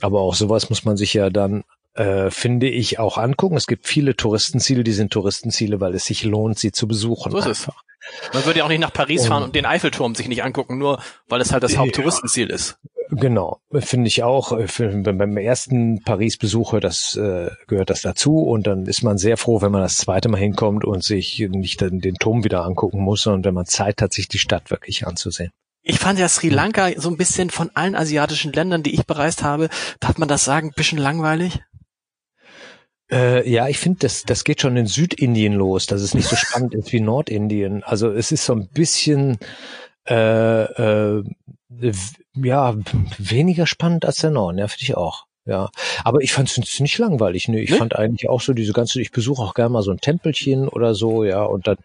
[0.00, 1.62] Aber auch sowas muss man sich ja dann
[1.94, 3.56] äh, finde ich, auch angucken.
[3.56, 7.32] Es gibt viele Touristenziele, die sind Touristenziele, weil es sich lohnt, sie zu besuchen.
[7.32, 7.82] So ist einfach.
[7.82, 8.34] es.
[8.34, 10.78] Man würde ja auch nicht nach Paris und, fahren und den Eiffelturm sich nicht angucken,
[10.78, 12.76] nur weil es halt das Haupttouristenziel ist.
[13.10, 14.58] Genau, finde ich auch.
[14.66, 19.62] Für, beim ersten Paris-Besuche, das äh, gehört das dazu und dann ist man sehr froh,
[19.62, 23.26] wenn man das zweite Mal hinkommt und sich nicht den, den Turm wieder angucken muss,
[23.26, 25.50] und wenn man Zeit hat, sich die Stadt wirklich anzusehen.
[25.82, 29.42] Ich fand ja Sri Lanka so ein bisschen von allen asiatischen Ländern, die ich bereist
[29.42, 29.68] habe,
[30.00, 31.60] darf man das sagen, bisschen langweilig?
[33.10, 36.36] Äh, ja, ich finde, das, das geht schon in Südindien los, dass es nicht so
[36.36, 37.82] spannend ist wie Nordindien.
[37.82, 39.38] Also es ist so ein bisschen
[40.08, 41.24] äh, äh,
[42.36, 42.74] ja
[43.18, 45.26] weniger spannend als der Norden, ja, finde ich auch.
[45.46, 45.70] Ja,
[46.04, 47.48] aber ich fand es nicht langweilig.
[47.48, 47.60] Ne?
[47.60, 47.76] Ich ne?
[47.76, 50.94] fand eigentlich auch so diese ganze, ich besuche auch gerne mal so ein Tempelchen oder
[50.94, 51.76] so, ja, und dann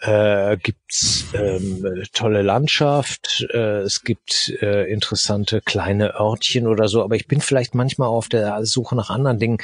[0.00, 7.14] äh, gibt's ähm, tolle Landschaft, äh, es gibt äh, interessante kleine Örtchen oder so, aber
[7.14, 9.58] ich bin vielleicht manchmal auf der Suche nach anderen Dingen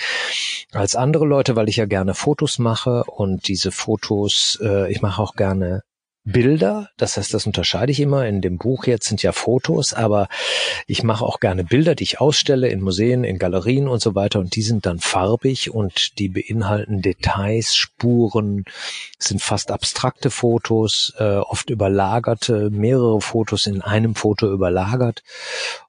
[0.73, 5.21] als andere Leute, weil ich ja gerne Fotos mache und diese Fotos, äh, ich mache
[5.21, 5.83] auch gerne
[6.27, 8.27] Bilder, das heißt, das unterscheide ich immer.
[8.27, 10.29] In dem Buch jetzt sind ja Fotos, aber
[10.87, 14.41] ich mache auch gerne Bilder, die ich ausstelle in Museen, in Galerien und so weiter.
[14.41, 18.65] Und die sind dann farbig und die beinhalten Details, Spuren,
[19.19, 25.23] sind fast abstrakte Fotos, äh, oft überlagerte, mehrere Fotos in einem Foto überlagert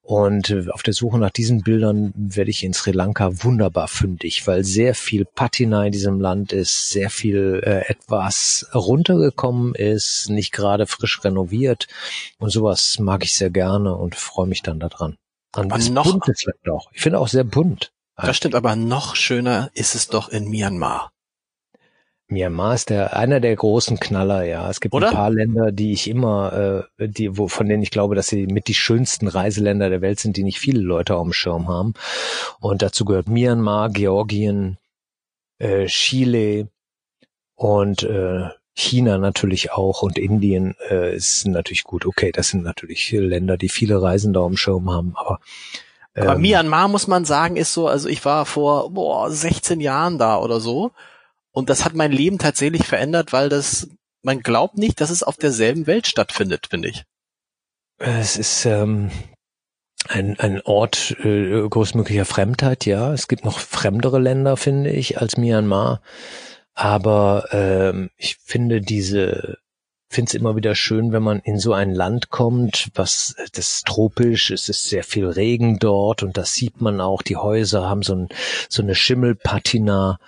[0.06, 4.46] Und äh, auf der Suche nach diesen Bildern werde ich in Sri Lanka wunderbar fündig,
[4.46, 10.52] weil sehr viel Patina in diesem Land ist, sehr viel äh, etwas runtergekommen ist, nicht
[10.52, 11.88] gerade frisch renoviert.
[12.38, 15.18] Und sowas mag ich sehr gerne und freue mich dann daran.
[15.56, 16.92] Und aber noch, bunt ist auch.
[16.94, 17.92] Ich finde auch sehr bunt.
[18.16, 21.12] Das stimmt, aber noch schöner ist es doch in Myanmar.
[22.28, 24.70] Myanmar ist der einer der großen Knaller, ja.
[24.70, 25.10] Es gibt Oder?
[25.10, 28.48] ein paar Länder, die ich immer, äh, die, wo, von denen ich glaube, dass sie
[28.48, 31.94] mit die schönsten Reiseländer der Welt sind, die nicht viele Leute auf dem Schirm haben.
[32.60, 34.78] Und dazu gehört Myanmar, Georgien,
[35.60, 36.68] äh, Chile
[37.54, 42.06] und äh, China natürlich auch und Indien äh, ist natürlich gut.
[42.06, 45.40] Okay, das sind natürlich Länder, die viele Reisende auf dem Schirm haben, aber
[46.18, 50.18] aber ähm, Myanmar muss man sagen, ist so, also ich war vor boah, 16 Jahren
[50.18, 50.92] da oder so
[51.56, 53.88] und das hat mein Leben tatsächlich verändert, weil das,
[54.22, 57.04] man glaubt nicht, dass es auf derselben Welt stattfindet, finde ich.
[57.98, 59.10] Es ist ähm,
[60.10, 63.14] ein, ein Ort äh, großmöglicher Fremdheit, ja.
[63.14, 66.02] Es gibt noch fremdere Länder, finde ich, als Myanmar.
[66.74, 69.58] Aber ähm, ich finde diese
[70.10, 73.86] finde es immer wieder schön, wenn man in so ein Land kommt, was das ist
[73.86, 77.22] tropisch, es ist sehr viel Regen dort und das sieht man auch.
[77.22, 78.30] Die Häuser haben so, ein,
[78.70, 80.20] so eine Schimmelpatina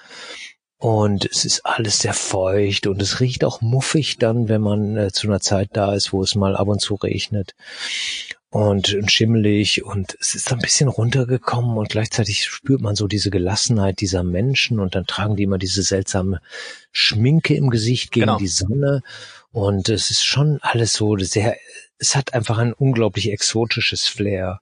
[0.77, 5.11] und es ist alles sehr feucht und es riecht auch muffig dann, wenn man äh,
[5.11, 7.55] zu einer Zeit da ist, wo es mal ab und zu regnet
[8.49, 13.29] und, und schimmelig und es ist ein bisschen runtergekommen und gleichzeitig spürt man so diese
[13.29, 16.41] Gelassenheit dieser Menschen und dann tragen die immer diese seltsame
[16.91, 18.37] Schminke im Gesicht gegen genau.
[18.37, 19.01] die Sonne
[19.51, 21.57] und es ist schon alles so sehr,
[21.97, 24.61] es hat einfach ein unglaublich exotisches Flair.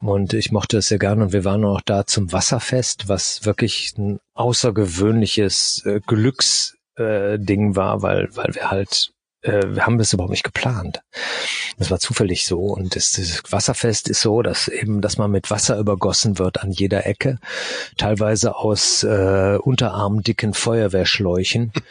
[0.00, 3.94] Und ich mochte es sehr gerne und wir waren auch da zum Wasserfest, was wirklich
[3.98, 10.30] ein außergewöhnliches äh, Glücksding äh, war, weil, weil wir halt, äh, wir haben das überhaupt
[10.30, 11.00] nicht geplant.
[11.78, 15.50] Das war zufällig so und das, das Wasserfest ist so, dass eben, dass man mit
[15.50, 17.38] Wasser übergossen wird an jeder Ecke,
[17.96, 21.72] teilweise aus äh, unterarmdicken Feuerwehrschläuchen.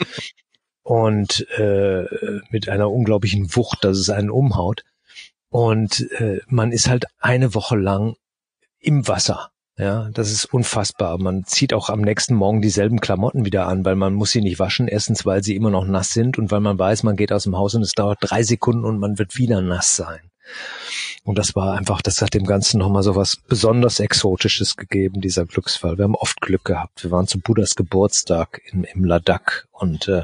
[0.88, 2.06] und äh,
[2.50, 4.86] mit einer unglaublichen Wucht, dass es einen umhaut.
[5.49, 8.15] Und äh, man ist halt eine Woche lang
[8.79, 9.51] im Wasser.
[9.79, 11.19] Ja, das ist unfassbar.
[11.19, 14.57] Man zieht auch am nächsten Morgen dieselben Klamotten wieder an, weil man muss sie nicht
[14.57, 14.88] waschen.
[14.88, 17.55] Erstens, weil sie immer noch nass sind und weil man weiß, man geht aus dem
[17.55, 20.31] Haus und es dauert drei Sekunden und man wird wieder nass sein.
[21.23, 25.45] Und das war einfach, das hat dem Ganzen nochmal so was besonders Exotisches gegeben, dieser
[25.45, 25.97] Glücksfall.
[25.97, 27.03] Wir haben oft Glück gehabt.
[27.03, 30.23] Wir waren zu Buddhas Geburtstag im, im Ladakh und äh,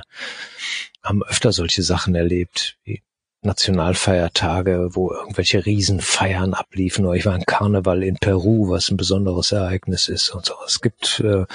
[1.04, 3.04] haben öfter solche Sachen erlebt, wie
[3.46, 7.06] Nationalfeiertage, wo irgendwelche Riesenfeiern abliefen.
[7.06, 10.54] Oder ich war in Karneval in Peru, was ein besonderes Ereignis ist und so.
[10.66, 11.46] Es gibt, äh,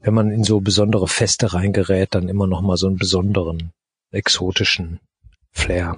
[0.00, 3.72] wenn man in so besondere Feste reingerät, dann immer noch mal so einen besonderen,
[4.12, 5.00] exotischen
[5.52, 5.96] Flair.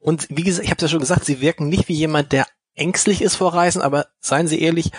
[0.00, 3.22] Und wie gesagt, ich habe ja schon gesagt, Sie wirken nicht wie jemand, der ängstlich
[3.22, 4.90] ist vor Reisen, aber seien Sie ehrlich,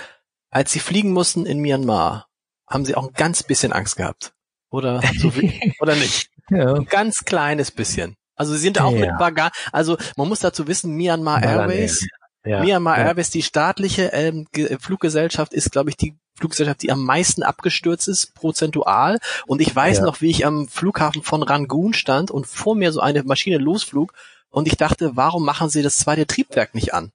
[0.50, 2.28] als Sie fliegen mussten in Myanmar,
[2.68, 4.34] haben Sie auch ein ganz bisschen Angst gehabt.
[4.70, 6.30] Oder so viel, oder nicht?
[6.50, 6.74] Ja.
[6.74, 8.16] Ein ganz kleines bisschen.
[8.36, 9.00] Also sie sind auch ja.
[9.00, 12.08] mit Bagan, also man muss dazu wissen, Myanmar Bagan Airways,
[12.46, 12.62] ja.
[12.62, 13.06] Myanmar ja.
[13.08, 14.48] Airways, die staatliche ähm,
[14.80, 19.19] Fluggesellschaft ist, glaube ich, die Fluggesellschaft, die am meisten abgestürzt ist, prozentual.
[19.46, 23.02] Und ich weiß noch, wie ich am Flughafen von Rangoon stand und vor mir so
[23.02, 24.13] eine Maschine losflug
[24.50, 27.12] und ich dachte, warum machen sie das zweite Triebwerk nicht an?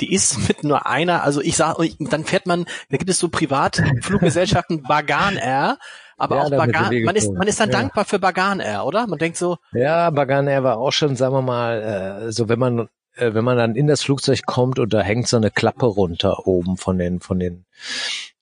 [0.00, 3.28] Die ist mit nur einer, also ich sag, dann fährt man, da gibt es so
[3.28, 5.78] Privatfluggesellschaften Bagan Air,
[6.16, 7.78] aber ja, auch Bagan, man ist, man ist dann ja.
[7.78, 9.06] dankbar für Bagan Air, oder?
[9.06, 9.58] Man denkt so.
[9.72, 13.44] Ja, Bagan Air war auch schon, sagen wir mal, äh, so wenn man äh, wenn
[13.44, 16.98] man dann in das Flugzeug kommt und da hängt so eine Klappe runter oben von
[16.98, 17.64] den von den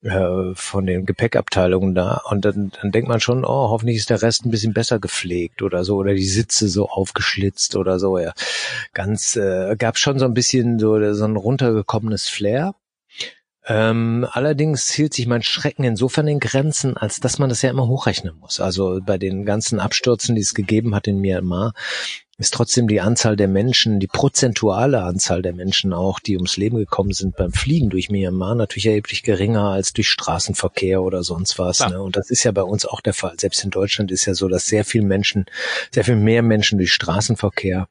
[0.04, 4.22] äh, von den Gepäckabteilungen da und dann, dann denkt man schon, oh, hoffentlich ist der
[4.22, 8.18] Rest ein bisschen besser gepflegt oder so oder die Sitze so aufgeschlitzt oder so.
[8.18, 8.32] Ja,
[8.92, 12.74] ganz äh, gab schon so ein bisschen so so ein runtergekommenes Flair.
[13.66, 17.88] Ähm, allerdings hielt sich mein Schrecken insofern in Grenzen, als dass man das ja immer
[17.88, 18.60] hochrechnen muss.
[18.60, 21.72] Also bei den ganzen Abstürzen, die es gegeben hat in Myanmar,
[22.36, 26.76] ist trotzdem die Anzahl der Menschen, die prozentuale Anzahl der Menschen auch, die ums Leben
[26.76, 31.88] gekommen sind beim Fliegen durch Myanmar, natürlich erheblich geringer als durch Straßenverkehr oder sonst was.
[31.88, 32.02] Ne?
[32.02, 33.34] Und das ist ja bei uns auch der Fall.
[33.38, 35.46] Selbst in Deutschland ist ja so, dass sehr viel Menschen,
[35.92, 37.88] sehr viel mehr Menschen durch Straßenverkehr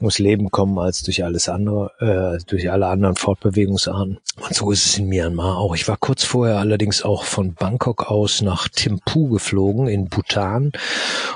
[0.00, 4.18] ums Leben kommen als durch alles andere, äh, durch alle anderen Fortbewegungsarten.
[4.40, 5.74] Und so ist es in Myanmar auch.
[5.74, 10.72] Ich war kurz vorher allerdings auch von Bangkok aus nach Thimphu geflogen in Bhutan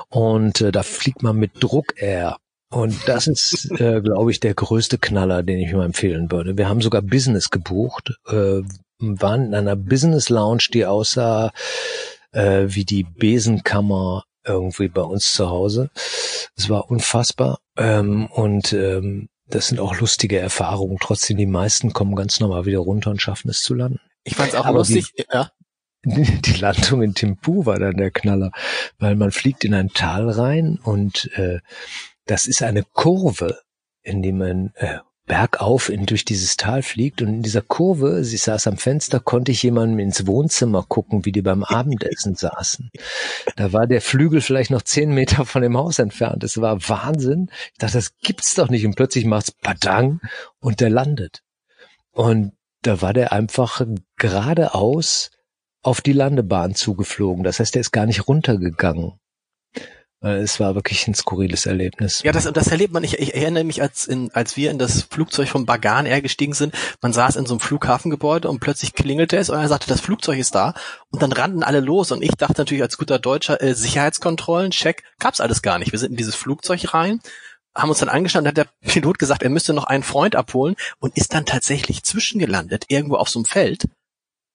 [0.09, 2.37] und äh, da fliegt man mit Druck Air.
[2.71, 6.57] Und das ist, äh, glaube ich, der größte Knaller, den ich mir empfehlen würde.
[6.57, 8.63] Wir haben sogar Business gebucht, äh,
[8.99, 11.53] waren in einer Business Lounge, die aussah
[12.31, 15.91] äh, wie die Besenkammer irgendwie bei uns zu Hause.
[16.57, 17.59] Es war unfassbar.
[17.77, 20.99] Ähm, und ähm, das sind auch lustige Erfahrungen.
[21.01, 24.01] Trotzdem, die meisten kommen ganz normal wieder runter und schaffen es zu landen.
[24.25, 25.51] Ich fand es auch Aber lustig, die, ja.
[26.05, 28.51] Die Landung in Timpu war dann der Knaller,
[28.99, 31.61] weil man fliegt in ein Tal rein und äh,
[32.27, 33.61] das ist eine Kurve,
[34.03, 34.99] in die man äh,
[35.33, 39.51] bergauf in, durch dieses Tal fliegt und in dieser Kurve, sie saß am Fenster, konnte
[39.51, 42.91] ich jemandem ins Wohnzimmer gucken, wie die beim Abendessen saßen.
[43.57, 46.45] Da war der Flügel vielleicht noch zehn Meter von dem Haus entfernt.
[46.45, 47.49] Es war Wahnsinn.
[47.73, 48.85] Ich dachte, das gibt's doch nicht.
[48.85, 50.21] Und plötzlich macht's Padang
[50.61, 51.43] und der landet.
[52.11, 52.53] Und
[52.83, 53.81] da war der einfach
[54.19, 55.31] geradeaus
[55.81, 57.43] auf die Landebahn zugeflogen.
[57.43, 59.15] Das heißt, er ist gar nicht runtergegangen.
[60.23, 62.23] Es war wirklich ein skurriles Erlebnis.
[62.23, 63.03] Ja, das, das erlebt man.
[63.03, 66.55] Ich, ich erinnere mich, als, in, als wir in das Flugzeug vom Bagan Air gestiegen
[66.55, 70.01] sind, man saß in so einem Flughafengebäude und plötzlich klingelte es und er sagte, das
[70.01, 70.75] Flugzeug ist da.
[71.11, 75.03] Und dann rannten alle los und ich dachte natürlich als guter Deutscher, äh, Sicherheitskontrollen, Check,
[75.19, 75.91] gab's alles gar nicht.
[75.91, 77.21] Wir sind in dieses Flugzeug rein,
[77.75, 80.77] haben uns dann angeschaut und hat der Pilot gesagt, er müsste noch einen Freund abholen
[81.01, 83.87] und ist dann tatsächlich zwischengelandet, irgendwo auf so einem Feld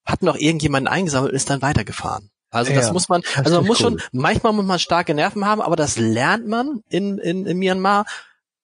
[0.07, 2.32] hat noch irgendjemanden eingesammelt und ist dann weitergefahren.
[2.49, 3.99] Also das ja, muss man, also man muss cool.
[3.99, 8.05] schon, manchmal muss man starke Nerven haben, aber das lernt man in, in, in Myanmar.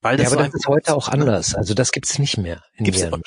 [0.02, 1.56] Weil das ja, aber das ist heute auch anders.
[1.56, 3.22] Also das gibt's nicht mehr in gibt's Myanmar.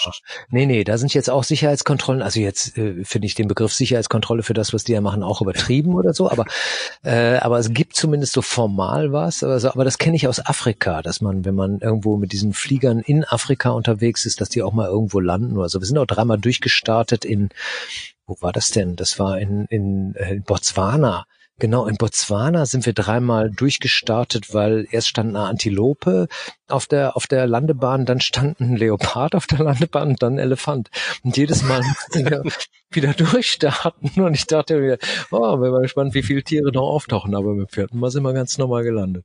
[0.51, 2.21] Nee, nee, da sind jetzt auch Sicherheitskontrollen.
[2.21, 5.41] Also jetzt äh, finde ich den Begriff Sicherheitskontrolle für das, was die ja machen, auch
[5.41, 6.31] übertrieben oder so.
[6.31, 6.45] Aber
[7.03, 9.43] äh, aber es gibt zumindest so formal was.
[9.43, 12.53] Aber, so, aber das kenne ich aus Afrika, dass man, wenn man irgendwo mit diesen
[12.53, 15.81] Fliegern in Afrika unterwegs ist, dass die auch mal irgendwo landen oder so.
[15.81, 17.49] Wir sind auch dreimal durchgestartet in
[18.27, 18.97] wo war das denn?
[18.97, 21.27] Das war in, in, äh, in Botswana.
[21.59, 26.29] Genau, in Botswana sind wir dreimal durchgestartet, weil erst stand eine Antilope
[26.69, 30.39] auf der, auf der Landebahn, dann stand ein Leopard auf der Landebahn und dann ein
[30.39, 30.91] Elefant.
[31.23, 32.43] Und jedes Mal mussten wir
[32.91, 34.23] wieder durchstarten.
[34.23, 34.99] Und ich dachte mir,
[35.31, 37.35] oh, bin mal gespannt, wie viele Tiere noch auftauchen.
[37.35, 39.25] Aber mit vierten Mal sind wir ganz normal gelandet.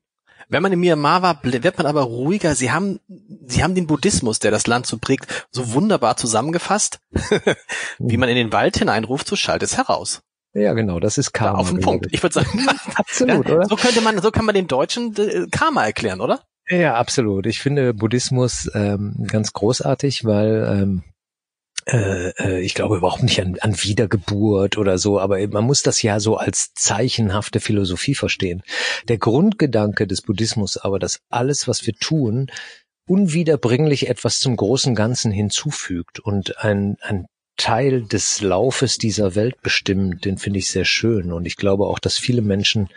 [0.51, 2.55] Wenn man in Myanmar war, wird man aber ruhiger.
[2.55, 2.99] Sie haben,
[3.47, 6.99] sie haben den Buddhismus, der das Land so prägt, so wunderbar zusammengefasst.
[7.99, 10.21] Wie man in den Wald hineinruft, so schallt es heraus.
[10.53, 11.57] Ja, genau, das ist Karma.
[11.57, 12.07] Auf den Punkt.
[12.11, 13.65] Ich würde sagen, absolut, ja, oder?
[13.67, 16.41] So könnte man, so kann man den Deutschen äh, Karma erklären, oder?
[16.67, 17.45] Ja, absolut.
[17.45, 21.03] Ich finde Buddhismus ähm, ganz großartig, weil ähm, äh, äh,
[21.85, 26.37] ich glaube überhaupt nicht an, an Wiedergeburt oder so, aber man muss das ja so
[26.37, 28.61] als zeichenhafte Philosophie verstehen.
[29.07, 32.51] Der Grundgedanke des Buddhismus aber, dass alles, was wir tun,
[33.07, 37.25] unwiederbringlich etwas zum großen Ganzen hinzufügt und ein, ein
[37.57, 41.31] Teil des Laufes dieser Welt bestimmt, den finde ich sehr schön.
[41.31, 42.89] Und ich glaube auch, dass viele Menschen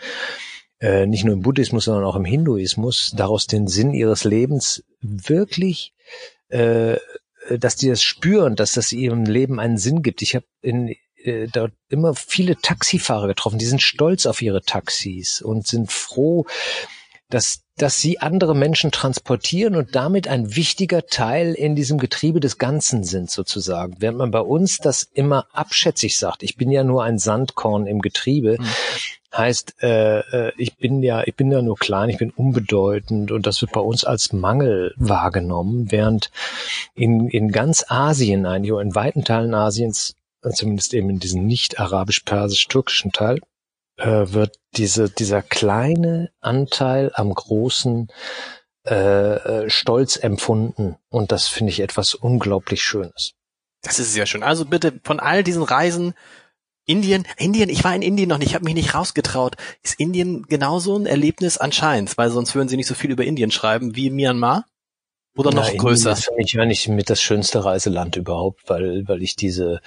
[0.80, 5.93] äh, nicht nur im Buddhismus, sondern auch im Hinduismus daraus den Sinn ihres Lebens wirklich
[6.51, 6.99] äh, äh,
[7.51, 10.23] dass die das spüren, dass das ihrem Leben einen Sinn gibt.
[10.23, 15.41] Ich habe in äh, dort immer viele Taxifahrer getroffen, die sind stolz auf ihre Taxis
[15.41, 16.47] und sind froh,
[17.35, 22.59] dass, dass sie andere Menschen transportieren und damit ein wichtiger Teil in diesem Getriebe des
[22.59, 23.97] Ganzen sind sozusagen.
[23.99, 28.03] Während man bei uns das immer abschätzig sagt, ich bin ja nur ein Sandkorn im
[28.03, 28.66] Getriebe, mhm.
[29.37, 33.49] heißt, äh, äh, ich bin ja, ich bin ja nur klein, ich bin unbedeutend und
[33.49, 36.30] das wird bei uns als Mangel wahrgenommen, während
[36.95, 40.14] in, in ganz Asien eigentlich, oder in weiten Teilen Asiens,
[40.53, 43.41] zumindest eben in diesem nicht arabisch-persisch-türkischen Teil,
[43.97, 48.09] äh, wird diese, dieser kleine Anteil am großen
[48.87, 48.95] äh,
[49.65, 50.97] äh, Stolz empfunden.
[51.09, 53.33] Und das finde ich etwas unglaublich Schönes.
[53.83, 54.43] Das ist sehr schön.
[54.43, 56.15] Also bitte von all diesen Reisen
[56.87, 59.57] Indien, Indien, ich war in Indien noch nicht, ich habe mich nicht rausgetraut.
[59.83, 63.51] Ist Indien genauso ein Erlebnis anscheinend, weil sonst würden sie nicht so viel über Indien
[63.51, 64.67] schreiben wie Myanmar?
[65.37, 66.11] Oder noch ja, größer?
[66.11, 69.80] Das finde ich eigentlich mit das schönste Reiseland überhaupt, weil, weil ich diese,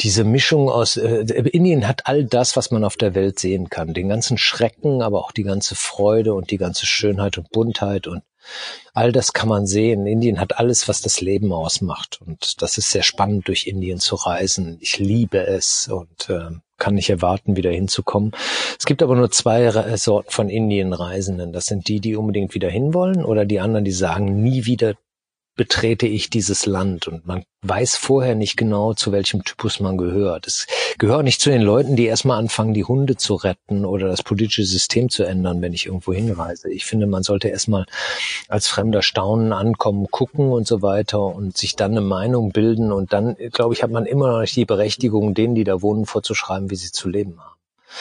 [0.00, 3.94] diese Mischung aus, äh, Indien hat all das, was man auf der Welt sehen kann.
[3.94, 8.22] Den ganzen Schrecken, aber auch die ganze Freude und die ganze Schönheit und Buntheit und
[8.92, 10.06] all das kann man sehen.
[10.06, 12.20] Indien hat alles, was das Leben ausmacht.
[12.24, 14.78] Und das ist sehr spannend, durch Indien zu reisen.
[14.80, 18.32] Ich liebe es und äh, kann nicht erwarten, wieder hinzukommen.
[18.78, 21.52] Es gibt aber nur zwei Sorten von Indienreisenden.
[21.52, 24.94] Das sind die, die unbedingt wieder hinwollen oder die anderen, die sagen, nie wieder
[25.56, 30.46] betrete ich dieses Land und man weiß vorher nicht genau, zu welchem Typus man gehört.
[30.46, 30.66] Es
[30.98, 34.64] gehört nicht zu den Leuten, die erstmal anfangen, die Hunde zu retten oder das politische
[34.64, 36.70] System zu ändern, wenn ich irgendwo hinreise.
[36.70, 37.86] Ich finde, man sollte erstmal
[38.48, 43.12] als Fremder staunen, ankommen, gucken und so weiter und sich dann eine Meinung bilden und
[43.12, 46.70] dann, glaube ich, hat man immer noch nicht die Berechtigung, denen, die da wohnen, vorzuschreiben,
[46.70, 47.54] wie sie zu leben haben.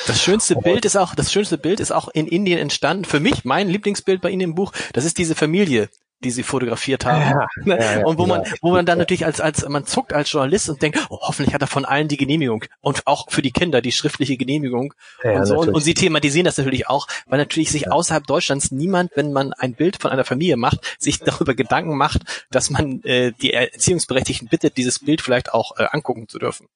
[0.08, 3.06] Das schönste Bild ist auch, das schönste Bild ist auch in Indien entstanden.
[3.06, 5.90] Für mich, mein Lieblingsbild bei Ihnen im Buch, das ist diese Familie,
[6.24, 7.22] die sie fotografiert haben.
[7.22, 7.80] Ja, ne?
[7.80, 10.70] ja, ja, und wo man, wo man dann natürlich als, als, man zuckt als Journalist
[10.70, 12.66] und denkt, oh, hoffentlich hat er von allen die Genehmigung.
[12.82, 14.94] Und auch für die Kinder die schriftliche Genehmigung.
[15.24, 15.58] und so.
[15.58, 19.54] Und, und, sie thematisieren das natürlich auch, weil natürlich sich außerhalb Deutschlands niemand, wenn man
[19.54, 22.22] ein Bild von einer Familie macht, sich darüber Gedanken macht,
[22.52, 26.68] dass man äh, die Erziehungsberechtigten bittet, dieses Bild vielleicht auch äh, angucken zu dürfen.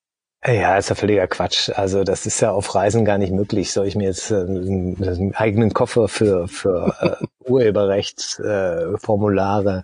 [0.46, 1.72] Ja, ist ja völliger Quatsch.
[1.74, 3.72] Also das ist ja auf Reisen gar nicht möglich.
[3.72, 7.16] Soll ich mir jetzt äh, einen, eigenen Koffer für, für äh,
[7.50, 9.84] Urheberrechtsformulare äh,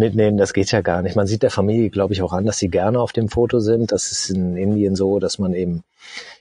[0.00, 0.38] mitnehmen?
[0.38, 1.16] Das geht ja gar nicht.
[1.16, 3.90] Man sieht der Familie, glaube ich, auch an, dass sie gerne auf dem Foto sind.
[3.90, 5.82] Das ist in Indien so, dass man eben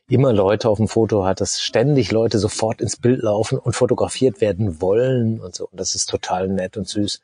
[0.09, 4.41] immer Leute auf dem Foto hat, dass ständig Leute sofort ins Bild laufen und fotografiert
[4.41, 5.67] werden wollen und so.
[5.69, 7.21] Und das ist total nett und süß.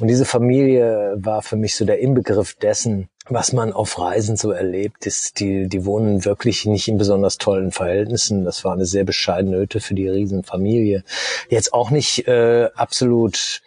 [0.00, 4.50] Und diese Familie war für mich so der Inbegriff dessen, was man auf Reisen so
[4.50, 8.44] erlebt, ist, die, die wohnen wirklich nicht in besonders tollen Verhältnissen.
[8.44, 11.04] Das war eine sehr bescheidene Hütte für die Riesenfamilie.
[11.48, 13.62] Jetzt auch nicht äh, absolut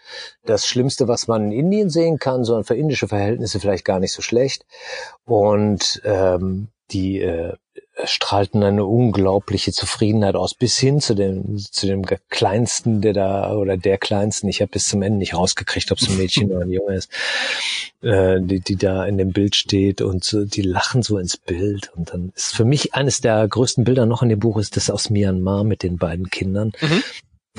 [0.46, 4.14] das Schlimmste, was man in Indien sehen kann, sondern für indische Verhältnisse vielleicht gar nicht
[4.14, 4.64] so schlecht.
[5.26, 7.54] Und ähm, die äh,
[8.06, 13.78] strahlten eine unglaubliche Zufriedenheit aus, bis hin zu dem, zu dem kleinsten, der da, oder
[13.78, 16.72] der kleinsten, ich habe bis zum Ende nicht rausgekriegt, ob es ein Mädchen oder ein
[16.72, 17.12] Junge ist,
[18.02, 21.92] äh, die, die da in dem Bild steht und so, die lachen so ins Bild.
[21.96, 24.90] Und dann ist für mich eines der größten Bilder noch in dem Buch ist das
[24.90, 26.72] aus Myanmar mit den beiden Kindern.
[26.82, 27.04] Mhm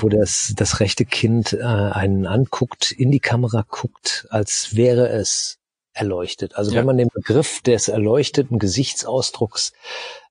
[0.01, 5.59] wo das, das rechte Kind äh, einen anguckt, in die Kamera guckt, als wäre es
[5.93, 6.55] erleuchtet.
[6.55, 6.77] Also ja.
[6.77, 9.73] wenn man den Begriff des erleuchteten Gesichtsausdrucks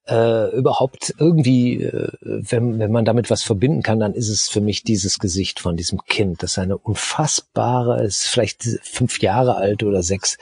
[0.09, 4.61] äh, überhaupt irgendwie, äh, wenn, wenn man damit was verbinden kann, dann ist es für
[4.61, 6.43] mich dieses Gesicht von diesem Kind.
[6.43, 10.39] Das ist eine unfassbare, ist vielleicht fünf Jahre alt oder sechs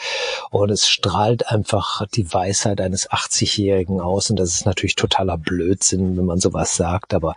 [0.51, 6.17] und es strahlt einfach die Weisheit eines 80-Jährigen aus und das ist natürlich totaler Blödsinn,
[6.17, 7.35] wenn man sowas sagt, aber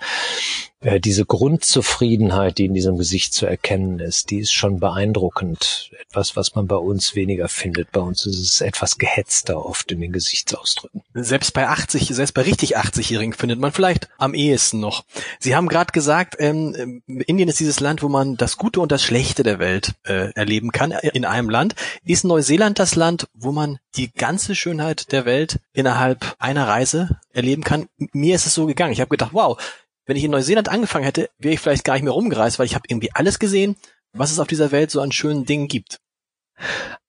[0.82, 5.92] diese Grundzufriedenheit, die in diesem Gesicht zu erkennen ist, die ist schon beeindruckend.
[6.00, 7.92] Etwas, was man bei uns weniger findet.
[7.92, 11.02] Bei uns ist es etwas gehetzter oft in den Gesichtsausdrücken.
[11.14, 15.04] Selbst bei 80, selbst bei richtig 80-Jährigen findet man vielleicht am ehesten noch.
[15.40, 19.04] Sie haben gerade gesagt, ähm, Indien ist dieses Land, wo man das Gute und das
[19.04, 21.76] Schlechte der Welt äh, erleben kann in einem Land.
[22.06, 27.64] Ist Neuseeland das Land, wo man die ganze Schönheit der Welt innerhalb einer Reise erleben
[27.64, 27.90] kann?
[28.14, 28.94] Mir ist es so gegangen.
[28.94, 29.60] Ich habe gedacht, wow,
[30.10, 32.74] wenn ich in Neuseeland angefangen hätte, wäre ich vielleicht gar nicht mehr rumgereist, weil ich
[32.74, 33.76] habe irgendwie alles gesehen,
[34.12, 36.00] was es auf dieser Welt so an schönen Dingen gibt.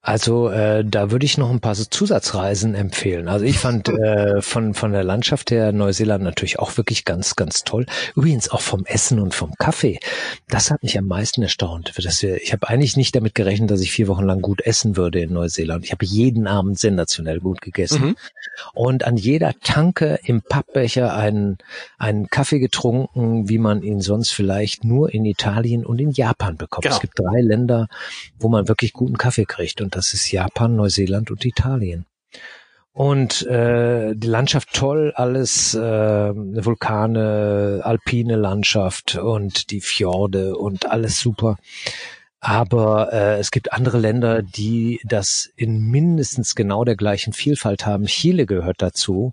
[0.02, 3.28] Also äh, da würde ich noch ein paar Zusatzreisen empfehlen.
[3.28, 7.64] Also ich fand äh, von von der Landschaft her Neuseeland natürlich auch wirklich ganz ganz
[7.64, 7.84] toll.
[8.16, 10.00] Übrigens auch vom Essen und vom Kaffee.
[10.48, 11.92] Das hat mich am meisten erstaunt.
[12.02, 14.96] Dass wir, ich habe eigentlich nicht damit gerechnet, dass ich vier Wochen lang gut essen
[14.96, 15.84] würde in Neuseeland.
[15.84, 18.16] Ich habe jeden Abend sensationell gut gegessen mhm.
[18.72, 21.58] und an jeder Tanke im Pappbecher einen
[21.98, 26.84] einen Kaffee getrunken, wie man ihn sonst vielleicht nur in Italien und in Japan bekommt.
[26.84, 26.94] Genau.
[26.94, 27.88] Es gibt drei Länder,
[28.38, 32.06] wo man wirklich guten Kaffee kriegt und das ist Japan, Neuseeland und Italien.
[32.92, 41.20] Und äh, die Landschaft toll, alles äh, Vulkane, alpine Landschaft und die Fjorde und alles
[41.20, 41.56] super.
[42.40, 48.06] Aber äh, es gibt andere Länder, die das in mindestens genau der gleichen Vielfalt haben.
[48.06, 49.32] Chile gehört dazu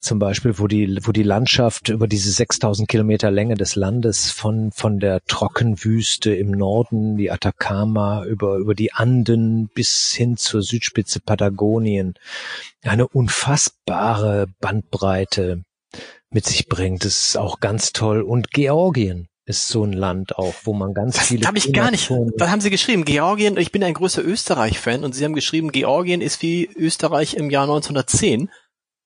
[0.00, 4.70] zum Beispiel, wo die, wo die Landschaft über diese 6000 Kilometer Länge des Landes von,
[4.70, 11.20] von der Trockenwüste im Norden, die Atacama, über, über die Anden bis hin zur Südspitze
[11.20, 12.14] Patagonien
[12.82, 15.64] eine unfassbare Bandbreite
[16.30, 17.04] mit sich bringt.
[17.04, 18.22] Das ist auch ganz toll.
[18.22, 21.40] Und Georgien ist so ein Land auch, wo man ganz das viele.
[21.40, 22.10] Das habe ich gar nicht.
[22.36, 26.20] Da haben Sie geschrieben, Georgien, ich bin ein großer Österreich-Fan und Sie haben geschrieben, Georgien
[26.20, 28.50] ist wie Österreich im Jahr 1910.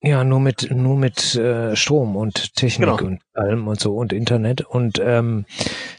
[0.05, 3.01] Ja, nur mit nur mit äh, Strom und Technik genau.
[3.01, 5.45] und allem und so und Internet und ähm,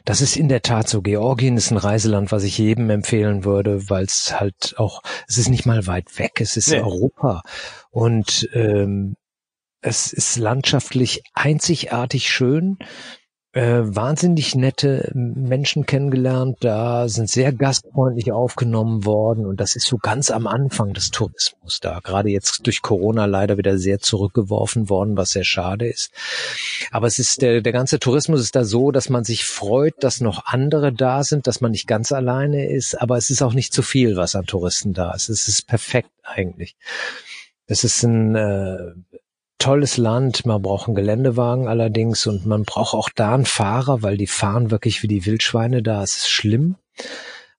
[0.04, 1.00] das ist in der Tat so.
[1.00, 5.48] Georgien ist ein Reiseland, was ich jedem empfehlen würde, weil es halt auch es ist
[5.48, 6.80] nicht mal weit weg, es ist nee.
[6.80, 7.40] Europa
[7.90, 9.14] und ähm,
[9.80, 12.76] es ist landschaftlich einzigartig schön
[13.54, 19.96] äh, wahnsinnig nette Menschen kennengelernt, da sind sehr gastfreundlich aufgenommen worden und das ist so
[19.96, 22.00] ganz am Anfang des Tourismus da.
[22.02, 26.10] Gerade jetzt durch Corona leider wieder sehr zurückgeworfen worden, was sehr schade ist.
[26.90, 30.20] Aber es ist der, der ganze Tourismus ist da so, dass man sich freut, dass
[30.20, 33.72] noch andere da sind, dass man nicht ganz alleine ist, aber es ist auch nicht
[33.72, 35.28] zu viel, was an Touristen da ist.
[35.28, 36.74] Es ist perfekt eigentlich.
[37.66, 38.94] Es ist ein äh,
[39.64, 40.44] tolles Land.
[40.44, 44.70] Man braucht einen Geländewagen allerdings und man braucht auch da einen Fahrer, weil die fahren
[44.70, 46.02] wirklich wie die Wildschweine da.
[46.02, 46.76] Es ist schlimm.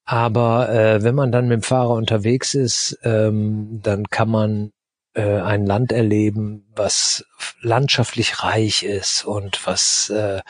[0.03, 4.71] Aber äh, wenn man dann mit dem Fahrer unterwegs ist, ähm, dann kann man
[5.15, 7.25] äh, ein Land erleben, was
[7.61, 10.41] landschaftlich reich ist und was äh,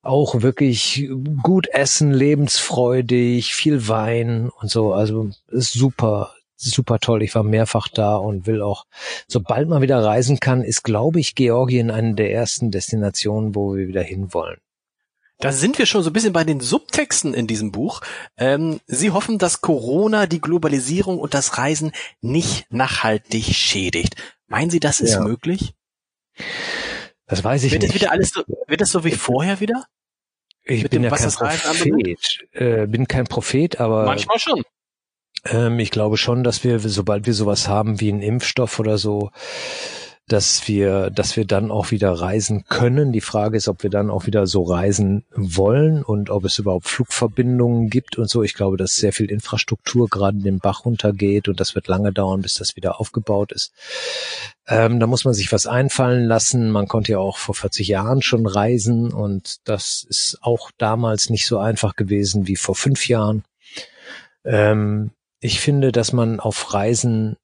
[0.00, 1.08] auch wirklich
[1.42, 4.92] gut essen, lebensfreudig, viel Wein und so.
[4.92, 6.32] Also ist super,
[6.70, 7.22] super toll.
[7.22, 8.84] Ich war mehrfach da und will auch,
[9.26, 13.88] sobald man wieder reisen kann, ist, glaube ich, Georgien eine der ersten Destinationen, wo wir
[13.88, 14.58] wieder hinwollen.
[15.38, 18.00] Da sind wir schon so ein bisschen bei den Subtexten in diesem Buch.
[18.36, 21.90] Ähm, Sie hoffen, dass Corona die Globalisierung und das Reisen
[22.20, 24.14] nicht nachhaltig schädigt.
[24.46, 25.20] Meinen Sie, das ist ja.
[25.20, 25.74] möglich?
[27.26, 27.94] Das weiß ich wird nicht.
[27.94, 29.84] Das wieder alles so, wird das so wie vorher wieder?
[30.64, 34.62] Ich Mit bin dem, ja kein Prophet, äh, bin kein Prophet, aber manchmal schon.
[35.44, 39.30] Ähm, ich glaube schon, dass wir, sobald wir sowas haben wie einen Impfstoff oder so,
[40.28, 43.12] dass wir, dass wir dann auch wieder reisen können.
[43.12, 46.86] Die Frage ist, ob wir dann auch wieder so reisen wollen und ob es überhaupt
[46.86, 48.42] Flugverbindungen gibt und so.
[48.42, 52.12] Ich glaube, dass sehr viel Infrastruktur gerade in den Bach runtergeht und das wird lange
[52.12, 53.72] dauern, bis das wieder aufgebaut ist.
[54.68, 56.70] Ähm, da muss man sich was einfallen lassen.
[56.70, 61.46] Man konnte ja auch vor 40 Jahren schon reisen und das ist auch damals nicht
[61.46, 63.42] so einfach gewesen wie vor fünf Jahren.
[64.44, 65.10] Ähm,
[65.42, 67.36] ich finde, dass man auf Reisen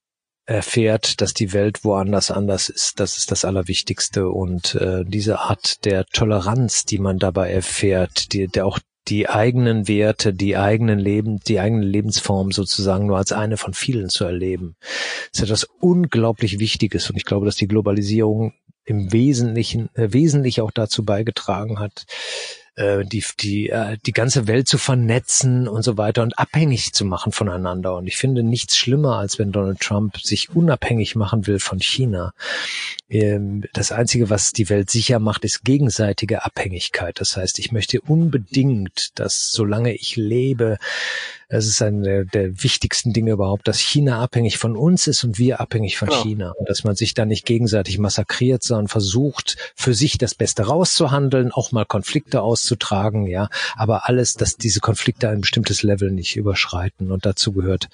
[0.47, 3.01] erfährt, dass die Welt woanders anders ist.
[3.01, 4.29] Das ist das Allerwichtigste.
[4.29, 8.79] Und äh, diese Art der Toleranz, die man dabei erfährt, die, der auch
[9.09, 14.11] die eigenen Werte, die eigenen Leben, die eigene Lebensform sozusagen nur als eine von vielen
[14.11, 14.77] zu erleben,
[15.33, 17.11] ist etwas unglaublich Wichtiges.
[17.11, 22.07] Und ich glaube, dass die Globalisierung im Wesentlichen, äh, wesentlich auch dazu beigetragen hat,
[22.79, 27.05] äh, die, die, äh, die ganze Welt zu vernetzen und so weiter und abhängig zu
[27.05, 27.97] machen voneinander.
[27.97, 32.33] Und ich finde nichts schlimmer, als wenn Donald Trump sich unabhängig machen will von China.
[33.11, 37.21] Ähm, das Einzige, was die Welt sicher macht, ist gegenseitige Abhängigkeit.
[37.21, 40.79] Das heißt, ich möchte unbedingt, dass solange ich lebe,
[41.51, 45.39] es ist eine der, der, wichtigsten Dinge überhaupt, dass China abhängig von uns ist und
[45.39, 46.23] wir abhängig von genau.
[46.23, 46.53] China.
[46.59, 51.51] Und dass man sich da nicht gegenseitig massakriert, sondern versucht, für sich das Beste rauszuhandeln,
[51.53, 53.49] auch mal Konflikte auszutragen, ja.
[53.77, 57.11] Aber alles, dass diese Konflikte ein bestimmtes Level nicht überschreiten.
[57.11, 57.89] Und dazu gehört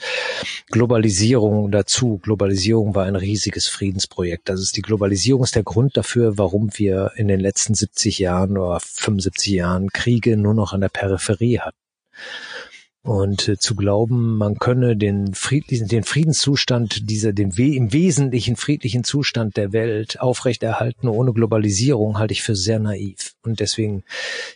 [0.73, 2.19] Globalisierung dazu.
[2.19, 4.49] Globalisierung war ein riesiges Friedensprojekt.
[4.49, 8.59] Das ist die Globalisierung ist der Grund dafür, warum wir in den letzten 70 Jahren
[8.59, 11.79] oder 75 Jahren Kriege nur noch an der Peripherie hatten.
[13.05, 18.57] Und äh, zu glauben, man könne den, friedlichen, den Friedenszustand dieser, den We im Wesentlichen
[18.57, 23.35] friedlichen Zustand der Welt aufrechterhalten ohne Globalisierung, halte ich für sehr naiv.
[23.43, 24.05] Und deswegen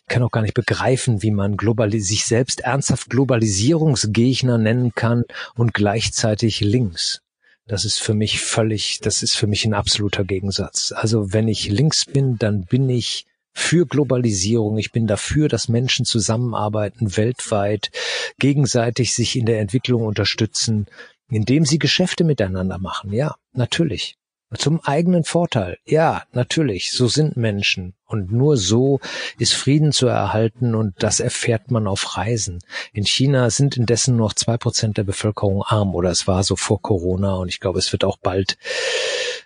[0.07, 1.59] kann auch gar nicht begreifen, wie man
[1.99, 5.25] sich selbst ernsthaft Globalisierungsgegner nennen kann
[5.55, 7.21] und gleichzeitig links.
[7.67, 10.95] Das ist für mich völlig, das ist für mich ein absoluter Gegensatz.
[10.97, 13.27] Also wenn ich links bin, dann bin ich
[13.59, 14.79] für Globalisierung.
[14.79, 17.91] Ich bin dafür, dass Menschen zusammenarbeiten, weltweit,
[18.39, 20.87] gegenseitig sich in der Entwicklung unterstützen,
[21.29, 23.13] indem sie Geschäfte miteinander machen.
[23.13, 24.17] Ja, natürlich.
[24.57, 25.79] Zum eigenen Vorteil.
[25.85, 26.93] Ja, natürlich.
[26.93, 27.95] So sind Menschen.
[28.07, 29.01] Und nur so
[29.39, 32.61] ist Frieden zu erhalten und das erfährt man auf Reisen.
[32.95, 36.81] In China sind indessen noch zwei Prozent der Bevölkerung arm oder es war so vor
[36.81, 38.57] Corona und ich glaube, es wird auch bald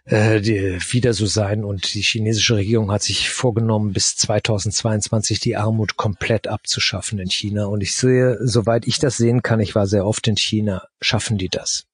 [0.05, 1.65] äh, wieder so sein.
[1.65, 7.67] Und die chinesische Regierung hat sich vorgenommen, bis 2022 die Armut komplett abzuschaffen in China.
[7.67, 11.39] Und ich sehe, soweit ich das sehen kann, ich war sehr oft in China, schaffen
[11.39, 11.87] die das.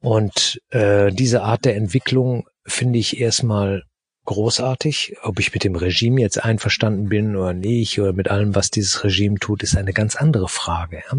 [0.00, 3.84] Und äh, diese Art der Entwicklung finde ich erstmal
[4.26, 5.16] großartig.
[5.22, 9.02] Ob ich mit dem Regime jetzt einverstanden bin oder nicht oder mit allem, was dieses
[9.02, 11.02] Regime tut, ist eine ganz andere Frage.
[11.10, 11.18] Ja?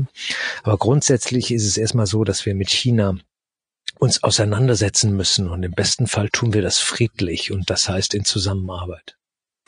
[0.64, 3.18] Aber grundsätzlich ist es erstmal so, dass wir mit China
[3.98, 8.24] uns auseinandersetzen müssen und im besten Fall tun wir das friedlich und das heißt in
[8.24, 9.18] Zusammenarbeit.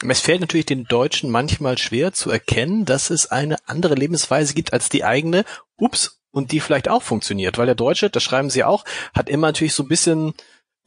[0.08, 4.74] Es fällt natürlich den Deutschen manchmal schwer zu erkennen, dass es eine andere Lebensweise gibt
[4.74, 5.44] als die eigene.
[5.78, 9.48] Ups, und die vielleicht auch funktioniert, weil der Deutsche, das schreiben sie auch, hat immer
[9.48, 10.34] natürlich so ein bisschen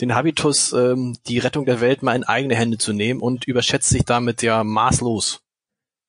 [0.01, 3.89] den Habitus, ähm, die Rettung der Welt mal in eigene Hände zu nehmen und überschätzt
[3.89, 5.41] sich damit ja maßlos.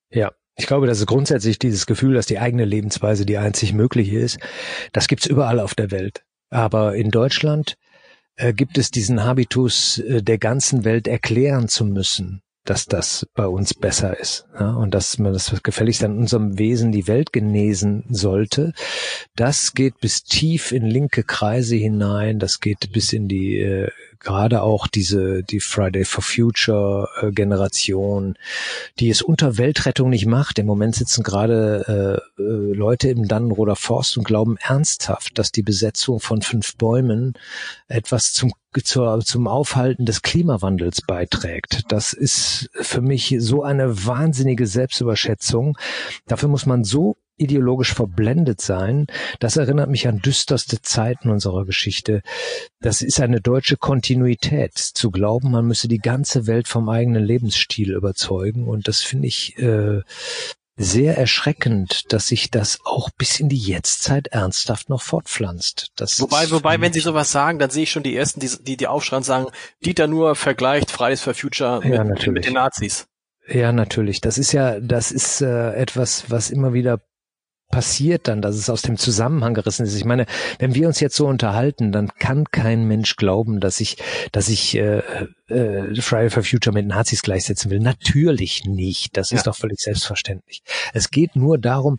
[0.10, 4.18] Ja, ich glaube, das ist grundsätzlich dieses Gefühl, dass die eigene Lebensweise die einzig mögliche
[4.18, 4.40] ist.
[4.94, 6.24] Das gibt's überall auf der Welt.
[6.50, 7.78] Aber in Deutschland
[8.38, 13.48] äh, gibt es diesen Habitus, äh, der ganzen Welt erklären zu müssen, dass das bei
[13.48, 18.04] uns besser ist ja, und dass man das gefälligst an unserem Wesen die Welt genesen
[18.10, 18.74] sollte.
[19.36, 24.62] Das geht bis tief in linke Kreise hinein, das geht bis in die äh, gerade
[24.62, 28.36] auch diese die Friday for Future äh, Generation,
[29.00, 30.60] die es unter Weltrettung nicht macht.
[30.60, 35.64] Im Moment sitzen gerade äh, äh, Leute im Dannenroder Forst und glauben ernsthaft, dass die
[35.64, 37.34] Besetzung von fünf Bäumen
[37.88, 38.54] etwas zum
[38.84, 41.84] zur, zum Aufhalten des Klimawandels beiträgt.
[41.88, 45.78] Das ist für mich so eine wahnsinnige Selbstüberschätzung.
[46.28, 49.08] Dafür muss man so ideologisch verblendet sein.
[49.40, 52.22] Das erinnert mich an düsterste Zeiten unserer Geschichte.
[52.80, 57.94] Das ist eine deutsche Kontinuität, zu glauben, man müsse die ganze Welt vom eigenen Lebensstil
[57.94, 58.68] überzeugen.
[58.68, 60.02] Und das finde ich äh,
[60.78, 65.92] sehr erschreckend, dass sich das auch bis in die Jetztzeit ernsthaft noch fortpflanzt.
[65.96, 68.76] Das wobei, wobei, wenn Sie sowas sagen, dann sehe ich schon die ersten, die, die,
[68.78, 69.48] die aufschreien sagen,
[69.86, 73.08] Dieter nur vergleicht Fridays for Future mit, Ja, mit den Nazis.
[73.48, 74.22] Ja, natürlich.
[74.22, 77.00] Das ist ja, das ist äh, etwas, was immer wieder
[77.72, 79.96] passiert dann, dass es aus dem Zusammenhang gerissen ist.
[79.96, 80.26] Ich meine,
[80.60, 83.98] wenn wir uns jetzt so unterhalten, dann kann kein Mensch glauben, dass ich,
[84.32, 85.02] dass ich äh,
[85.48, 87.80] äh, Friday for Future mit Nazis gleichsetzen will.
[87.80, 89.18] Natürlich nicht.
[89.18, 89.38] Das Ja.
[89.38, 90.62] ist doch völlig selbstverständlich.
[90.94, 91.98] Es geht nur darum,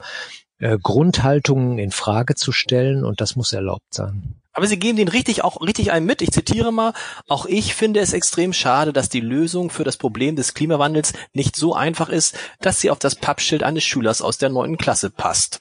[0.59, 4.37] äh, Grundhaltungen in Frage zu stellen und das muss erlaubt sein.
[4.57, 6.23] Aber sie geben den richtig auch richtig einen mit.
[6.23, 6.95] Ich zitiere mal,
[7.29, 11.57] auch ich finde es extrem schade, dass die Lösung für das Problem des Klimawandels nicht
[11.57, 15.61] so einfach ist, dass sie auf das Pappschild eines Schülers aus der neunten Klasse passt.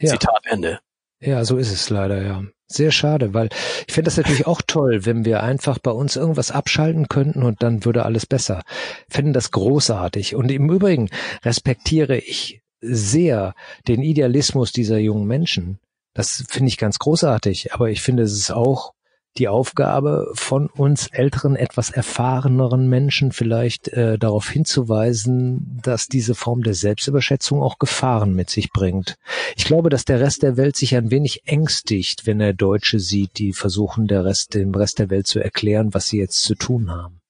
[0.00, 0.10] Ja.
[0.10, 0.78] Zitat Ende.
[1.20, 2.44] Ja, so ist es leider, ja.
[2.68, 3.48] Sehr schade, weil
[3.88, 7.60] ich fände das natürlich auch toll, wenn wir einfach bei uns irgendwas abschalten könnten und
[7.60, 8.62] dann würde alles besser.
[9.08, 10.36] Fänden das großartig.
[10.36, 11.10] Und im Übrigen
[11.44, 13.54] respektiere ich sehr
[13.88, 15.80] den Idealismus dieser jungen Menschen.
[16.18, 17.74] Das finde ich ganz großartig.
[17.74, 18.92] Aber ich finde, es ist auch
[19.36, 26.64] die Aufgabe von uns älteren, etwas erfahreneren Menschen vielleicht äh, darauf hinzuweisen, dass diese Form
[26.64, 29.14] der Selbstüberschätzung auch Gefahren mit sich bringt.
[29.54, 33.38] Ich glaube, dass der Rest der Welt sich ein wenig ängstigt, wenn er Deutsche sieht,
[33.38, 36.90] die versuchen, der Rest, dem Rest der Welt zu erklären, was sie jetzt zu tun
[36.90, 37.20] haben.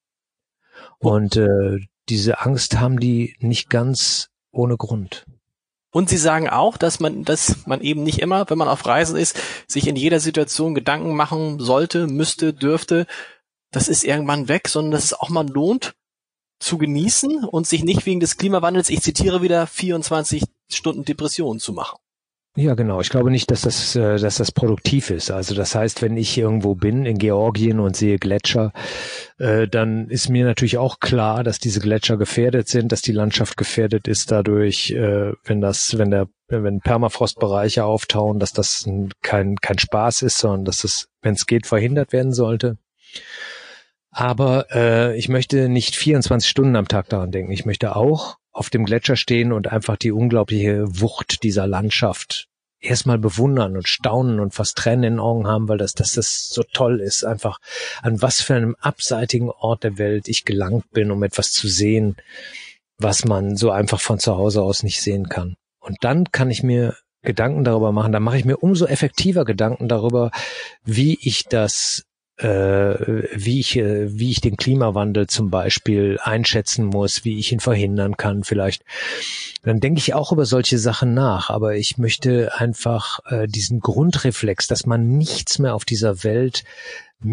[0.98, 1.76] Und äh,
[2.08, 5.26] diese Angst haben die nicht ganz ohne Grund.
[5.90, 9.16] Und sie sagen auch, dass man, dass man eben nicht immer, wenn man auf Reisen
[9.16, 13.06] ist, sich in jeder Situation Gedanken machen sollte, müsste, dürfte.
[13.70, 15.94] Das ist irgendwann weg, sondern dass es auch mal lohnt,
[16.60, 21.72] zu genießen und sich nicht wegen des Klimawandels, ich zitiere wieder, 24 Stunden Depressionen zu
[21.72, 21.98] machen.
[22.60, 23.00] Ja, genau.
[23.00, 25.30] Ich glaube nicht, dass das, äh, dass das produktiv ist.
[25.30, 28.72] Also das heißt, wenn ich irgendwo bin in Georgien und sehe Gletscher,
[29.38, 33.56] äh, dann ist mir natürlich auch klar, dass diese Gletscher gefährdet sind, dass die Landschaft
[33.56, 39.54] gefährdet ist dadurch, äh, wenn das, wenn der, wenn Permafrostbereiche auftauen, dass das ein- kein
[39.54, 42.76] kein Spaß ist, sondern dass das, wenn es geht, verhindert werden sollte.
[44.10, 47.52] Aber äh, ich möchte nicht 24 Stunden am Tag daran denken.
[47.52, 52.48] Ich möchte auch auf dem Gletscher stehen und einfach die unglaubliche Wucht dieser Landschaft
[52.80, 56.48] erstmal bewundern und staunen und fast Tränen in den Augen haben, weil das, dass das
[56.48, 57.58] so toll ist, einfach
[58.02, 62.16] an was für einem abseitigen Ort der Welt ich gelangt bin, um etwas zu sehen,
[62.98, 65.56] was man so einfach von zu Hause aus nicht sehen kann.
[65.80, 69.88] Und dann kann ich mir Gedanken darüber machen, dann mache ich mir umso effektiver Gedanken
[69.88, 70.30] darüber,
[70.84, 72.04] wie ich das
[72.40, 78.16] wie ich äh, wie ich den Klimawandel zum Beispiel einschätzen muss, wie ich ihn verhindern
[78.16, 78.84] kann vielleicht.
[79.64, 84.68] Dann denke ich auch über solche Sachen nach, aber ich möchte einfach äh, diesen Grundreflex,
[84.68, 86.64] dass man nichts mehr auf dieser Welt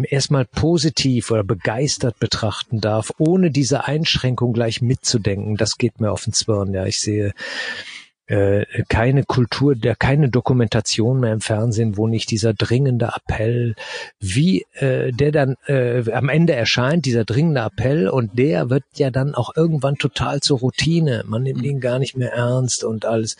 [0.08, 5.56] erstmal positiv oder begeistert betrachten darf, ohne diese Einschränkung gleich mitzudenken.
[5.56, 6.74] Das geht mir auf den Zwirn.
[6.74, 7.32] Ja, ich sehe äh,
[8.88, 13.74] keine Kultur, der keine Dokumentation mehr im Fernsehen, wo nicht dieser dringende Appell,
[14.18, 19.10] wie äh, der dann äh, am Ende erscheint, dieser dringende Appell und der wird ja
[19.10, 21.24] dann auch irgendwann total zur Routine.
[21.26, 23.36] Man nimmt ihn gar nicht mehr ernst und alles.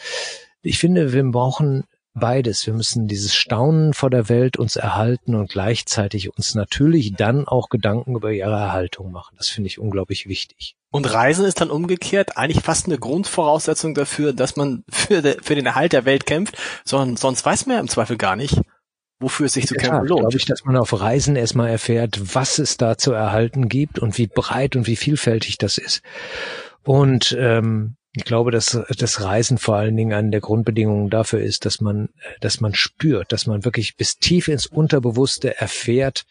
[0.62, 1.84] Ich finde, wir brauchen
[2.18, 2.66] beides.
[2.66, 7.68] Wir müssen dieses Staunen vor der Welt uns erhalten und gleichzeitig uns natürlich dann auch
[7.68, 9.34] Gedanken über ihre Erhaltung machen.
[9.38, 10.76] Das finde ich unglaublich wichtig.
[10.90, 15.54] Und Reisen ist dann umgekehrt eigentlich fast eine Grundvoraussetzung dafür, dass man für, de, für
[15.54, 18.60] den Erhalt der Welt kämpft, sondern sonst weiß man ja im Zweifel gar nicht,
[19.20, 20.20] wofür es sich zu kämpfen Ja, lohnt.
[20.20, 24.16] glaube ich, dass man auf Reisen erstmal erfährt, was es da zu erhalten gibt und
[24.18, 26.02] wie breit und wie vielfältig das ist.
[26.82, 31.66] Und ähm, ich glaube, dass das Reisen vor allen Dingen eine der Grundbedingungen dafür ist,
[31.66, 32.08] dass man,
[32.40, 36.24] dass man spürt, dass man wirklich bis tief ins Unterbewusste erfährt,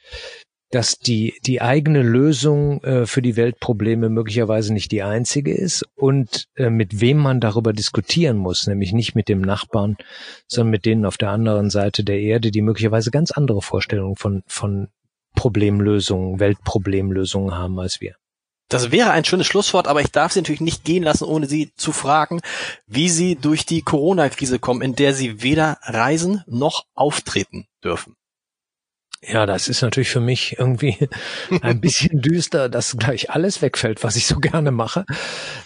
[0.71, 6.47] dass die, die eigene Lösung äh, für die Weltprobleme möglicherweise nicht die einzige ist und
[6.55, 9.95] äh, mit wem man darüber diskutieren muss, nämlich nicht mit dem Nachbarn,
[10.47, 14.41] sondern mit denen auf der anderen Seite der Erde, die möglicherweise ganz andere Vorstellungen von,
[14.47, 14.87] von
[15.35, 18.15] Problemlösungen, Weltproblemlösungen haben als wir.
[18.67, 21.71] Das wäre ein schönes Schlusswort, aber ich darf Sie natürlich nicht gehen lassen, ohne Sie
[21.75, 22.41] zu fragen,
[22.87, 28.15] wie Sie durch die Corona-Krise kommen, in der Sie weder reisen noch auftreten dürfen.
[29.27, 30.97] Ja, das ist natürlich für mich irgendwie
[31.61, 35.05] ein bisschen düster, dass gleich alles wegfällt, was ich so gerne mache.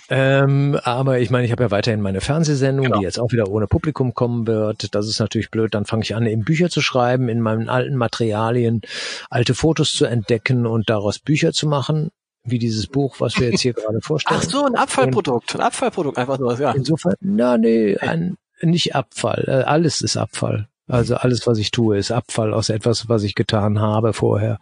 [0.10, 3.00] Ähm, aber ich meine, ich habe ja weiterhin meine Fernsehsendung, Genau.
[3.00, 4.94] die jetzt auch wieder ohne Publikum kommen wird.
[4.96, 5.74] Das ist natürlich blöd.
[5.74, 8.82] Dann fange ich an, eben Bücher zu schreiben, in meinen alten Materialien
[9.30, 12.12] alte Fotos zu entdecken und daraus Bücher zu machen,
[12.52, 14.40] wie dieses Buch, was wir jetzt hier gerade vorstellen.
[14.44, 16.72] Ach so, ein Abfallprodukt, ein Abfallprodukt, einfach nur, ja.
[16.72, 20.68] Insofern, na nee, ein, nicht Abfall, äh, alles ist Abfall.
[20.88, 24.60] Also alles, was ich tue, ist Abfall aus etwas, was ich getan habe vorher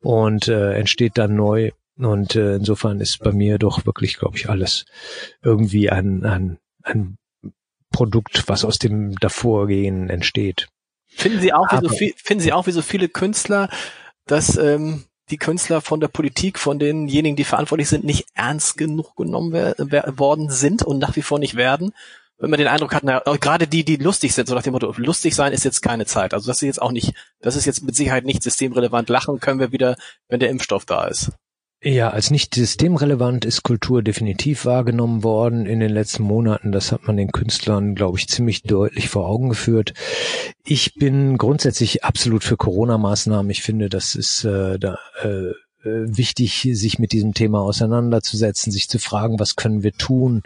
[0.00, 1.72] und äh, entsteht dann neu.
[1.98, 4.86] Und äh, insofern ist bei mir doch wirklich, glaube ich, alles
[5.42, 7.18] irgendwie ein, ein, ein
[7.92, 10.68] Produkt, was aus dem Davorgehen entsteht.
[11.08, 13.68] Finden Sie auch, wie so viel, finden Sie auch, wie so viele Künstler,
[14.26, 19.16] dass ähm, die Künstler von der Politik, von denjenigen, die verantwortlich sind, nicht ernst genug
[19.16, 21.92] genommen worden sind und nach wie vor nicht werden?
[22.40, 24.92] wenn man den Eindruck hat, na, gerade die, die lustig sind, so nach dem Motto,
[24.96, 26.32] lustig sein ist jetzt keine Zeit.
[26.32, 29.10] Also das ist jetzt auch nicht, das ist jetzt mit Sicherheit nicht systemrelevant.
[29.10, 29.96] Lachen können wir wieder,
[30.28, 31.32] wenn der Impfstoff da ist.
[31.82, 36.72] Ja, als nicht systemrelevant ist Kultur definitiv wahrgenommen worden in den letzten Monaten.
[36.72, 39.94] Das hat man den Künstlern, glaube ich, ziemlich deutlich vor Augen geführt.
[40.62, 43.50] Ich bin grundsätzlich absolut für Corona-Maßnahmen.
[43.50, 45.52] Ich finde, das ist äh, da, äh,
[45.82, 50.42] wichtig, sich mit diesem Thema auseinanderzusetzen, sich zu fragen, was können wir tun,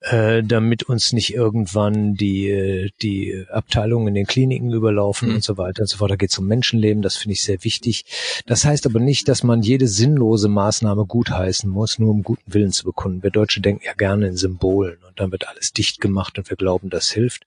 [0.00, 5.36] äh, damit uns nicht irgendwann die, äh, die Abteilungen in den Kliniken überlaufen mhm.
[5.36, 6.10] und so weiter und so fort.
[6.10, 8.04] Da geht es um Menschenleben, das finde ich sehr wichtig.
[8.46, 12.72] Das heißt aber nicht, dass man jede sinnlose Maßnahme gutheißen muss, nur um guten Willen
[12.72, 13.22] zu bekunden.
[13.22, 16.56] Wir Deutsche denken ja gerne in Symbolen und dann wird alles dicht gemacht und wir
[16.56, 17.46] glauben, das hilft.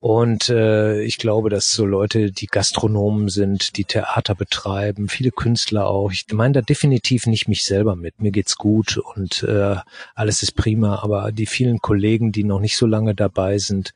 [0.00, 5.88] Und äh, ich glaube, dass so Leute, die Gastronomen sind, die Theater betreiben, viele Künstler
[5.88, 6.12] auch.
[6.12, 8.20] Ich meine da definitiv nicht mich selber mit.
[8.20, 9.74] Mir geht's gut und äh,
[10.14, 11.00] alles ist prima.
[11.02, 13.92] Aber die vielen Kollegen, die noch nicht so lange dabei sind,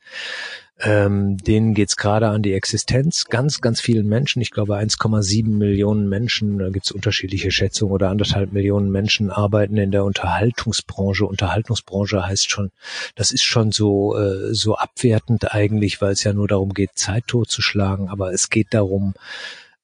[0.79, 3.25] ähm, denen geht's gerade an die Existenz.
[3.25, 8.51] Ganz, ganz vielen Menschen, ich glaube 1,7 Millionen Menschen, da gibt's unterschiedliche Schätzungen, oder anderthalb
[8.51, 11.25] Millionen Menschen arbeiten in der Unterhaltungsbranche.
[11.25, 12.71] Unterhaltungsbranche heißt schon,
[13.15, 17.25] das ist schon so, äh, so abwertend eigentlich, weil es ja nur darum geht, Zeit
[17.27, 19.13] totzuschlagen, aber es geht darum,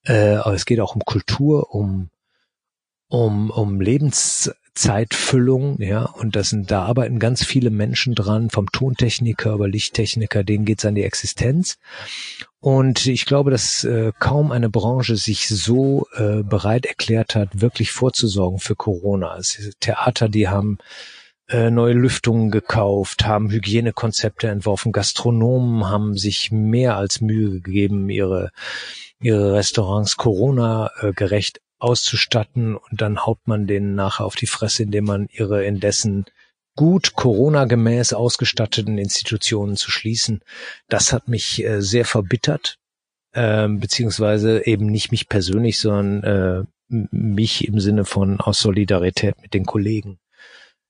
[0.06, 2.10] äh, es geht auch um Kultur, um
[3.10, 8.72] um, um Lebens, Zeitfüllung, ja, und das sind, da arbeiten ganz viele Menschen dran, vom
[8.72, 11.78] Tontechniker über Lichttechniker, denen geht's an die Existenz.
[12.62, 17.92] Und ich glaube, dass äh, kaum eine Branche sich so äh, bereit erklärt hat, wirklich
[17.92, 19.32] vorzusorgen für Corona.
[19.32, 20.78] Also Theater, die haben
[21.50, 28.52] äh, neue Lüftungen gekauft, haben Hygienekonzepte entworfen, Gastronomen haben sich mehr als Mühe gegeben, ihre
[29.22, 34.84] ihre Restaurants Corona äh, gerecht auszustatten und dann haut man denen nachher auf die Fresse,
[34.84, 36.26] indem man ihre indessen
[36.76, 40.42] gut Corona-gemäß ausgestatteten Institutionen zu schließen.
[40.88, 42.78] Das hat mich äh, sehr verbittert,
[43.34, 46.64] äh, beziehungsweise eben nicht mich persönlich, sondern äh,
[47.12, 50.20] mich im Sinne von aus Solidarität mit den Kollegen.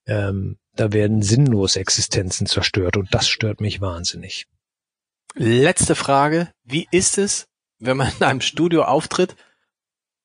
[0.06, 4.46] Ähm, da werden sinnlos Existenzen zerstört und das stört mich wahnsinnig.
[5.34, 6.52] Letzte Frage.
[6.64, 7.46] Wie ist es,
[7.78, 9.36] wenn man in einem Studio auftritt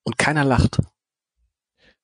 [0.06, 0.80] und keiner lacht.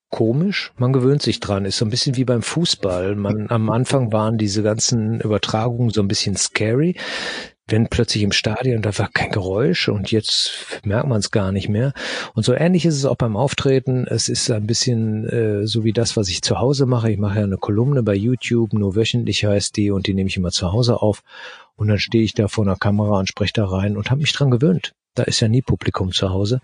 [0.09, 3.15] Komisch, man gewöhnt sich dran, ist so ein bisschen wie beim Fußball.
[3.15, 6.97] Man, am Anfang waren diese ganzen Übertragungen so ein bisschen scary,
[7.67, 11.69] wenn plötzlich im Stadion da war kein Geräusch und jetzt merkt man es gar nicht
[11.69, 11.93] mehr.
[12.33, 14.05] Und so ähnlich ist es auch beim Auftreten.
[14.05, 17.09] Es ist ein bisschen äh, so wie das, was ich zu Hause mache.
[17.09, 20.35] Ich mache ja eine Kolumne bei YouTube, nur wöchentlich heißt die und die nehme ich
[20.35, 21.23] immer zu Hause auf.
[21.77, 24.33] Und dann stehe ich da vor einer Kamera und spreche da rein und habe mich
[24.33, 24.91] dran gewöhnt.
[25.15, 26.59] Da ist ja nie Publikum zu Hause.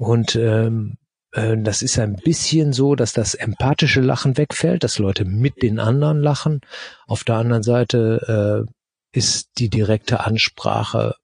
[0.00, 0.96] Und ähm,
[1.32, 5.78] äh, das ist ein bisschen so, dass das empathische Lachen wegfällt, dass Leute mit den
[5.78, 6.62] anderen lachen.
[7.06, 11.16] Auf der anderen Seite äh, ist die direkte Ansprache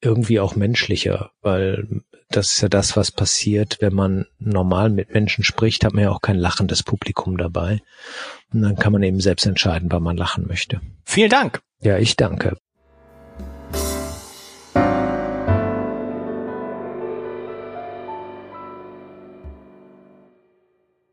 [0.00, 1.88] irgendwie auch menschlicher, weil
[2.28, 6.10] das ist ja das, was passiert, wenn man normal mit Menschen spricht, hat man ja
[6.10, 7.80] auch kein lachendes Publikum dabei.
[8.52, 10.80] Und dann kann man eben selbst entscheiden, wann man lachen möchte.
[11.04, 11.62] Vielen Dank.
[11.80, 12.58] Ja, ich danke.